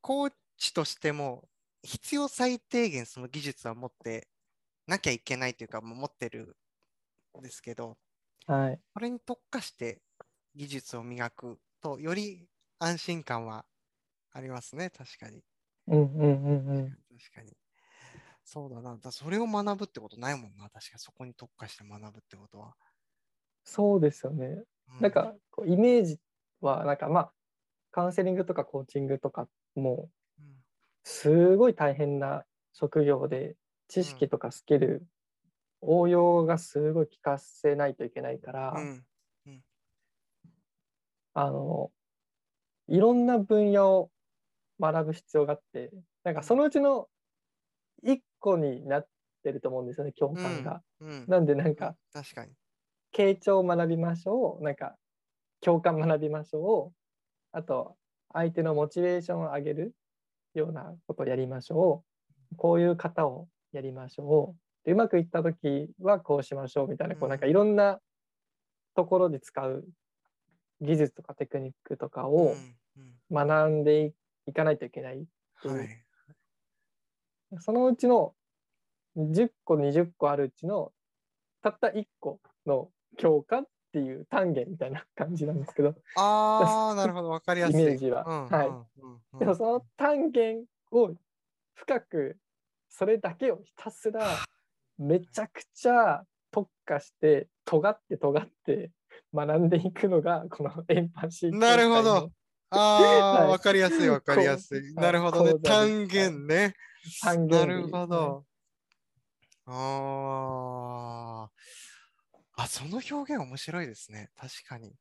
[0.01, 1.47] コーチとしても
[1.83, 4.27] 必要最低限その技術は持って
[4.91, 6.57] なきゃいけないというか、持ってる
[7.39, 7.97] んですけど、
[8.45, 8.81] はい。
[8.93, 10.01] これに特化して
[10.55, 13.65] 技術を磨くと、より安心感は
[14.33, 15.43] ありますね、確かに。
[15.87, 16.97] うんうんうんうん。
[17.09, 17.57] 確かに。
[18.45, 18.97] そうだな。
[18.97, 20.99] だそれを学ぶってことないもんな、確かに。
[20.99, 22.75] そこに特化して学ぶってことは。
[23.63, 24.63] そうですよね。
[24.87, 26.19] うなんかこうイメージ
[26.61, 27.33] はなんかまあ
[27.91, 30.63] カウンセリングとかコーチングとかもうん
[31.03, 33.55] すごい大変な職業で
[33.91, 35.05] 知識とかスキル、
[35.81, 39.05] 応用がすごい効かせないといけないから、うん。
[41.33, 41.91] あの
[42.87, 44.11] いろんな分野を
[44.81, 45.91] 学ぶ必要があって
[46.25, 47.07] なんかそのうちの
[48.03, 49.07] 一個になっ
[49.43, 50.81] てると思うんですよね共感が。
[51.01, 51.25] うん。
[51.27, 52.53] なんでなんか確かに。
[53.13, 54.95] 傾聴を学びましょうなんか
[55.59, 56.97] 共感学びましょう
[57.51, 57.97] あと
[58.33, 59.95] 相手のモチベーションを上げる
[60.53, 62.05] ようなことをやりましょ
[62.53, 64.85] うこういう方をやりましょう。
[64.85, 67.99] でうまくいった時はこうしましょうみたいなこうなんかいろんな
[68.95, 69.85] ところで使う
[70.81, 72.55] 技術とかテクニックとかを
[73.31, 74.13] 学んで
[74.47, 75.25] いかないといけない
[75.63, 76.03] はい。
[77.59, 78.33] そのうちの
[79.17, 80.91] 10個20個あるうちの
[81.61, 85.95] たった1個の共感っていう単元みたいな感じなんですけど。
[86.15, 87.81] ああ、なるほど、わかりやすい。
[87.81, 88.23] イメージは。
[88.25, 89.39] うんはいうん。
[89.39, 91.13] でもその単元を
[91.73, 92.37] 深く
[92.91, 94.37] それだけをひたすら
[94.99, 98.91] めちゃくちゃ特化して尖って尖って
[99.33, 102.29] 学んでいくのがこのエンパシーなるほど
[102.69, 104.93] ああ、 はいわかりやすい、わかりやすい。
[104.93, 106.75] なるほどね単元ね。
[107.21, 108.45] 単なる元でいいですねほど。
[109.65, 111.49] あ
[112.57, 112.63] あ。
[112.63, 114.29] あ、その表現面白いですね。
[114.37, 114.93] 確かに。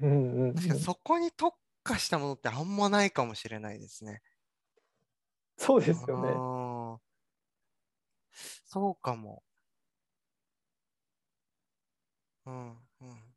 [0.00, 4.22] うんうんうん確かにそこに特化したものってあんまないかもしれないですね。
[5.56, 6.69] そうですよね。
[8.32, 9.42] そうかも。
[12.46, 12.70] うん
[13.00, 13.30] うん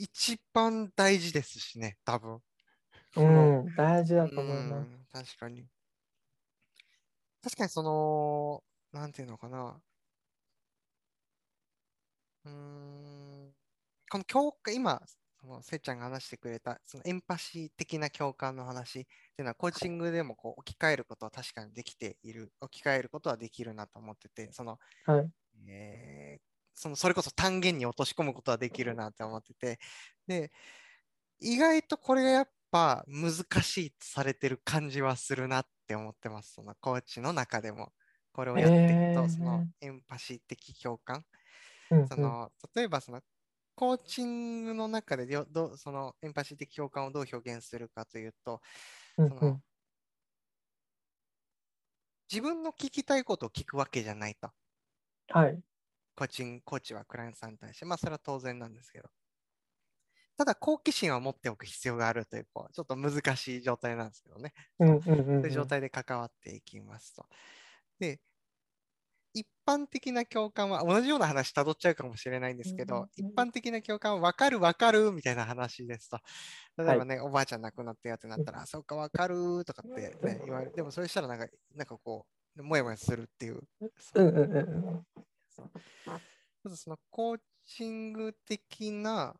[0.00, 2.40] 一番大事ですしね、多分。
[3.16, 4.88] うん、大事だと思います。
[4.88, 5.66] うん確かに。
[7.42, 8.62] 確かにその、
[8.92, 9.80] なんていうのかな。
[12.44, 13.52] うーん、
[14.10, 15.16] この共感、今、そ
[15.48, 25.30] のせっちゃんが話してくれた、そのエンパシー的な共感の話っていうのは、コーチングでもこう置き換えることは確かにできている、置き換えることはできるなと思ってて、その、はい。
[25.68, 26.42] えー
[26.80, 29.80] そのそれこそ単元に落とし込むことはできるなって思ってて、
[30.28, 30.52] で、
[31.40, 33.32] 意外とこれがやっぱ難
[33.62, 36.54] しいとされてる感じはするなって思ってます。
[36.54, 37.92] そのコーチの中でも。
[38.32, 41.24] これをやっていくと、へーそのエンパシー的共感。
[41.90, 43.20] うんその例えばその
[43.78, 48.60] コーチングの中でよどうそのエンパシー的共感をどう表現するかというと、
[49.18, 49.60] うんその
[52.32, 54.50] 自分の聞きたいことを聞くわけじゃないと。
[55.28, 55.62] はい。
[56.16, 59.08] コーチング、コーチはクライアントさんに対して、まあそれは当然なんですけど。
[60.36, 64.52] ただ好奇心は持っておく必要があるという、こうちょっと難しい状態なんですけどね。
[64.80, 67.26] うんうんうんそううんいう状態で関わっていきますと。
[67.98, 68.20] で、
[69.34, 76.18] 一般的な共感は、同じような話たどっちゃうかもしれないんですけど、一般的な共感は分かる分かるみたいな話ですと。
[76.76, 80.72] 例えばね、おばあちゃん亡くなったやってなったら、あそうか分かるとかって、ね、言われる。
[80.72, 82.26] でもそれしたらなんか、なんかこ
[82.56, 83.60] う、もやもやするっていう。
[84.14, 84.60] うんうんうんう
[84.90, 85.06] ん
[86.64, 89.34] まずそのコーチング的な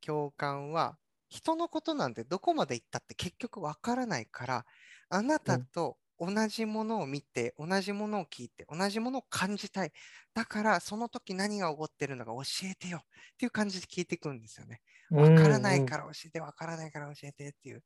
[0.00, 4.66] 共感は人のことなんてどこまで行ったって結局わからないから
[5.08, 9.92] あなたと同じものを見て、同じものを聞いて、同じものを感じたい。
[10.34, 13.02] だから、その時何が起こってるのか教えてよっ
[13.38, 14.80] ていう感じで聞いていくんですよね。
[15.10, 17.82] わからないから教えて、わからないから教えてっていう。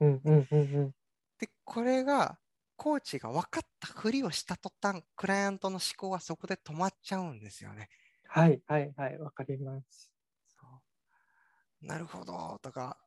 [0.00, 0.92] うんうんうんうん。
[1.38, 2.38] で、これが、
[2.76, 7.88] コーチが分かったふりをした途端、クライアントの思考はそこで止まっちゃうんですよね。
[8.28, 10.12] はいはいはい、わかります。
[11.80, 12.98] なるほどとか、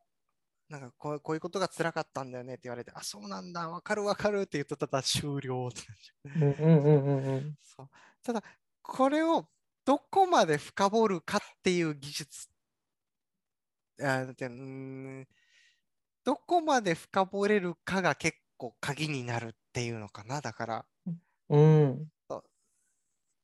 [0.71, 5.81] なんかこうこういうことが辛かったんだよねって言われて、あ、そうなんだ、わかるわかるって言ってたら終了って
[8.23, 8.43] ただ、
[8.81, 9.47] これを
[9.85, 12.49] どこまで深掘るかっていう技術、
[14.01, 15.27] あでうーん
[16.23, 20.39] どこまで深掘れるかが結構鍵になるっていうのかな。
[20.39, 20.85] だから、
[21.49, 22.07] うん。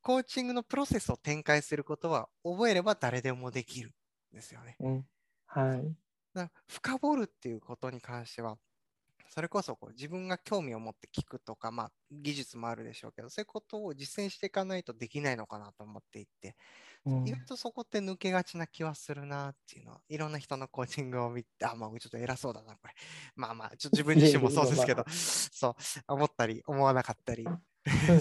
[0.07, 3.89] コーチングのプロセスを展開することは覚えれば誰でもできる
[4.31, 4.77] んですよね。
[4.79, 5.05] うん。
[5.47, 5.95] はい。
[6.37, 8.57] だから深掘るっていうことに関しては、
[9.29, 16.55] それこそこう自分が興味を持って聞くとか、まあ、技術もあるでしょうけど、そういうことを実践していかないとできないのかなと思っていて、
[17.05, 22.93] うん意外とそこって抜けがちな気はするなっていうのは、いろんな人のコーチングを見て、あ、まあ、ちょっと偉そうだな、これ。
[23.35, 25.75] まあまあ、ちょっと自分自身もそうですけど、そう、
[26.13, 27.45] 思ったり、思わなかったり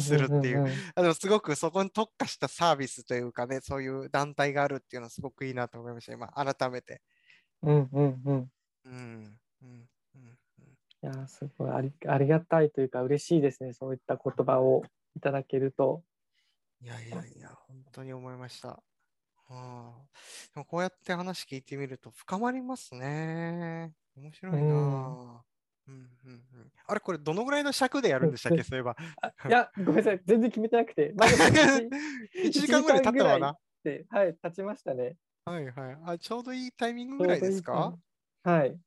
[0.00, 0.66] するっていう。
[0.94, 7.02] あでもすごくそこに特化したサービスというかね、そういう団体があるっていうのはすごくいいなと思いました、今、改めて。
[7.62, 8.50] うんうんうん。
[8.84, 8.92] うん。
[8.92, 9.38] うん。
[9.62, 9.88] うん。
[10.14, 10.38] うん
[11.02, 13.74] いやー、すごいありありがたいというか、嬉しいですね。
[13.74, 14.82] そういった言葉を
[15.14, 16.02] いただけると。
[16.80, 18.70] いやいやいや、本当に思いました。
[18.70, 18.80] あ
[19.48, 19.92] あ
[20.54, 23.92] でもこうやって話聞いてみると深まりますね。
[24.16, 25.42] 面白いなあ。
[25.88, 28.96] うんうんうん、あれ、これどのぐらいの尺でやるんでしたっけ、そういえば。
[29.22, 30.20] あいや、ごめんなさい。
[30.26, 31.12] 全然決めてなくて。
[31.16, 31.88] まだ1
[32.46, 33.56] 1時間ぐらい経ったわな。
[33.84, 35.16] で、はい、経ちましたね。
[35.46, 36.18] はいはいあ。
[36.18, 37.96] ちょうどいいタイミングぐらいですか？
[38.42, 38.80] はい。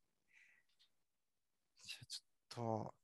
[1.82, 2.94] じゃあちょっと、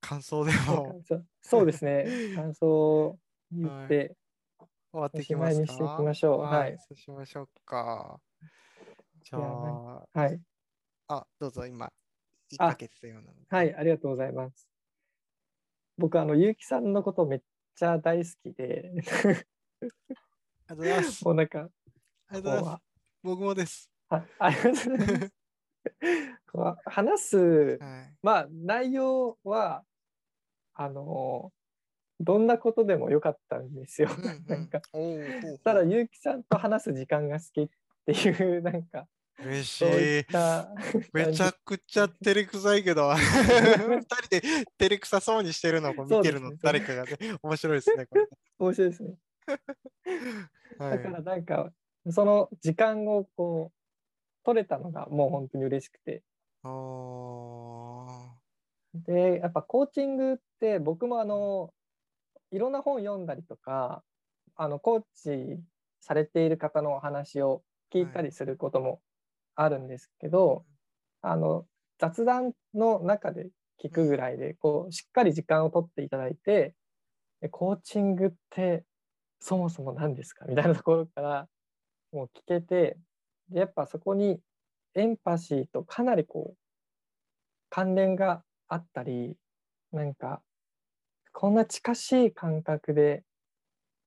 [0.00, 2.16] 感想でもかそそうですね。
[2.34, 3.18] 感想を
[3.50, 4.16] 言って、
[4.92, 5.74] 終わっていきますか？
[5.74, 8.20] おしまいにしていきましょうはいそうしましょうか。
[9.22, 10.40] じゃあ、はい。
[11.08, 11.92] あ、どうぞ今、
[12.50, 13.48] 言いあかけてたようなので。
[13.48, 14.54] はい、ありがとうございます。
[15.98, 17.40] 僕、あの、ゆうきさんのことめっ
[17.74, 18.92] ちゃ大好きで、
[20.68, 21.16] ありがとうございます。
[21.20, 21.70] もうなんか、
[22.28, 22.89] ありがとうございます。
[23.22, 23.90] こ僕もです。
[24.10, 25.32] うあありがとうございます
[26.86, 27.78] 話す、はい。
[28.22, 29.84] まあ、内容は、
[30.74, 31.52] あの、
[32.18, 34.08] どんなことでもよかったんですよ。
[34.16, 34.80] うんうんなんか、
[35.64, 37.68] ただ、ゆうきさんと話す時間が好きっ
[38.06, 39.06] ていう、 なんか、
[39.42, 39.84] 嬉しい
[41.14, 44.40] めちゃくちゃ照れくさいけど、 二人で
[44.78, 48.06] 照れくさそうにしてるのを見てるの誰かがね、面白いですね。
[48.58, 49.14] 面白いですね。
[50.78, 51.72] はいだからなんか、
[52.08, 53.76] その時間をこう、
[54.44, 56.22] 取れたのがもう本当に嬉しくて。
[56.62, 58.06] あ
[58.94, 61.72] で、やっぱコーチングって僕もあの、
[62.50, 64.02] いろんな本読んだりとか、
[64.56, 65.60] あの、コーチ
[66.00, 69.00] されている方のお話を聞いたりすることも
[69.54, 70.64] あるんですけど、
[71.22, 71.66] あの、
[71.98, 73.50] 雑談の中で
[73.82, 76.74] 聞くぐらいで、こう、しっかり時間を取っていただいて、
[77.40, 78.84] でコーチングって
[79.38, 80.44] そもそも何ですか？
[80.46, 81.48] みたいなところから
[82.12, 82.98] もう聞けて、
[83.50, 84.40] でやっぱそこに
[84.94, 86.58] エンパシーとかなりこう、
[87.68, 89.36] 関連があったり、
[89.92, 90.42] なんか、
[91.32, 93.24] こんな近しい感覚で、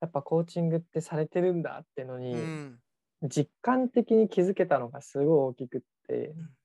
[0.02, 2.80] やっぱコーチングってされてるんだってのーに、うん。
[3.24, 6.56] 実感的に気づけたのがすごい大きくってん、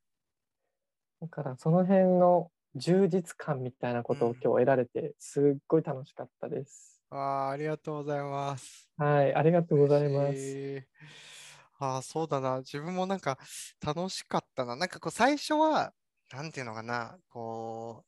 [1.20, 6.97] だからその辺の充実感みたいなことをうん今日得られて、すっごい楽しかったです。
[7.10, 8.90] あーありがとうございます。
[8.96, 10.58] はい、ありがとうございます。
[11.78, 12.58] ああ、そうだな。
[12.58, 13.38] 自分もなんか
[13.84, 14.76] 楽しかったな。
[14.76, 15.94] なんかこう最初は、
[16.32, 18.04] なんていうのかな、こ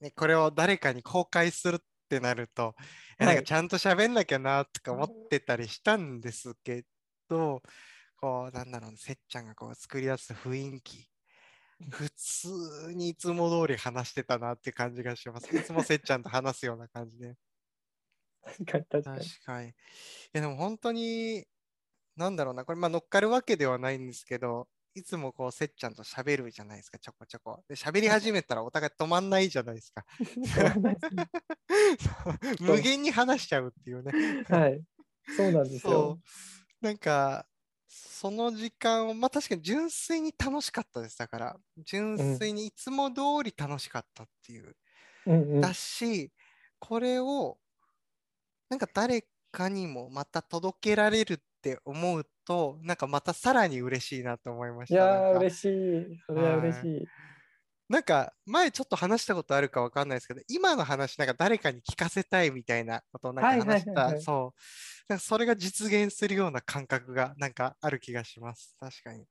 [0.00, 2.76] う、ね、これを誰かに公開するってなると、
[3.18, 6.84] えなんはいかちゃんと喋んなきゃなとか思ってたりしたんですけ
[7.28, 7.62] ど、
[8.16, 11.08] こう、なんだろうな、せっちゃんがこう作り出す雰囲気、
[11.90, 15.54] 普通にいつも通り話してたなっていう感じがします。
[15.54, 17.36] いつもせっちゃんと話すような感じで。
[18.64, 19.32] 確かに確か確に。
[19.44, 19.68] かに。
[19.70, 19.72] い
[20.32, 21.46] やでも本当に、
[22.16, 27.64] なんだろうな、これまあ乗っかるわけではないんですけど、いつもこうせっちゃんと喋るじゃないですか、ちょこちょこ。
[27.68, 30.04] で、喋り始めたらお互い止まんないじゃないですか。
[32.60, 34.14] 無限に話しちゃうっていうね。
[34.48, 34.82] はい、
[35.36, 36.18] そうなんですそよ。
[36.82, 36.86] う。
[36.86, 37.46] なんか、
[37.88, 41.18] その時間を、まあ確かに純粋に楽しかったです。
[41.18, 44.76] だから、純粋にいつも通り楽しかったっていう。
[45.26, 46.32] うんうんだし、
[46.80, 47.58] これを、
[48.72, 54.94] なんか誰かにもまた届けられるって思うと、なんかまたさらに嬉しいなと思いました。
[54.94, 56.22] いや嬉しい。
[56.26, 57.06] それは嬉しい。
[57.90, 64.60] なんか前ちょっと話したことあるかわかんないですけど、今の話なんか誰かに聞かせたいみたいなことをなんか話した、はいはいはいはいそう。
[65.06, 68.74] なんかそれが実現するような感覚がなんかある気がします。
[68.80, 69.26] 確かに。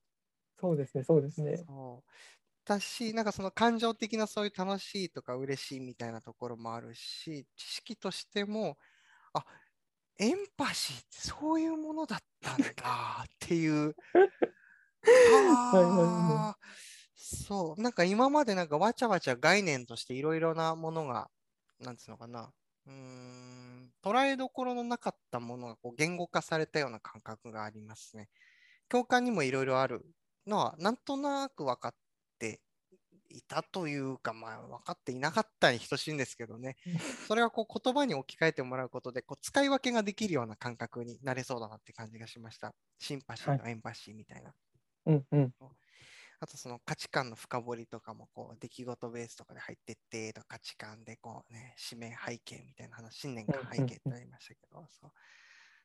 [0.59, 1.57] そうですね、そうですね。
[1.57, 2.11] そう。
[2.63, 8.77] だし、なんかその感情的なそういう楽しいとか嬉しいみたいなところもあるし、知識としても、
[9.33, 9.45] あ、
[10.19, 13.95] エンパシーってそういうものだったんだっていう。
[17.15, 21.29] そう、なんか今までなんかわちゃわちゃ概念としていろいろなものが、
[21.79, 22.51] なんつうのかな、
[22.85, 28.29] うん、捉えどころのなかったものがこう言語化されたような感覚がありますね。
[28.89, 30.05] 共感にもいろいろある
[30.45, 31.93] のは、なんとなく分かっ
[32.39, 32.59] て
[33.31, 36.77] いたというか、まあ、分かっていなかったに等しいんですけどね。
[37.27, 42.75] それはこう言葉に置き換えてもらうことで、こう使い分けができるような感覚になれそうだなって感じがしました。
[42.99, 44.53] シンパシーとエンパシーみたいな。
[45.05, 45.53] うんうん。
[46.39, 55.11] あとその価値観の深掘りとかもこう出来事ベースとかで入ってってとか価値観でこうね、指名背景みたいな話、信念感背景ってなりましたけど、そう。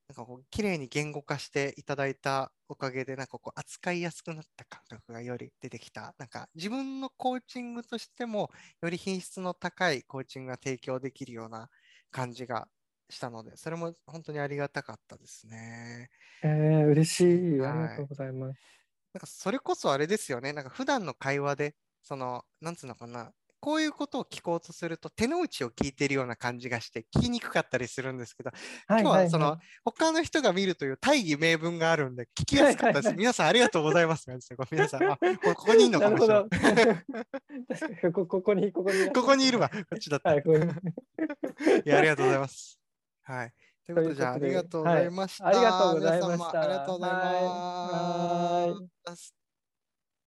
[0.08, 6.14] なんかこう綺麗に言語化していただいたおかげで、なんかこう扱いやすくなった感覚がより出てきた。
[6.18, 8.50] なんか自分のコーチングとしても、
[8.82, 11.68] より品質の高いコーチングが提供できるような
[12.12, 12.68] 感じが
[13.10, 16.10] したので、それも本当にありがたかったですね。
[16.44, 17.20] えー、嬉し
[17.56, 17.58] い。
[17.58, 18.60] はいありがとうございます。
[19.12, 20.52] なんかそれこそあれですよね。
[20.52, 28.50] なんか普段の会話で、その、なんつうのかな、こういうことを聞こうとすると手の内を聞いてるような感じがして聞きにくかったりするんですけど、
[28.88, 33.06] 今日はその、他の人が見るという大義名分があるんで聞きやすかったです。
[33.08, 34.26] はいはいはい皆さんありがとうございます。
[34.56, 34.88] ごめんな？
[34.88, 35.06] さい。
[35.06, 35.98] あこここにいる。
[35.98, 38.12] のかもしれない。
[38.12, 39.10] こここに、 ここに。
[39.12, 39.58] ここにいる。
[39.58, 39.68] わ。
[39.68, 40.30] こっちだった。
[40.30, 40.64] はいい、ここに。
[41.84, 42.78] や、ありがとうございます。
[43.22, 43.52] はい。
[43.86, 45.46] ということで、あ、りがとうございました。
[45.46, 46.60] ありがとうございました。
[46.60, 47.12] ありがとうござい
[49.04, 49.45] ます。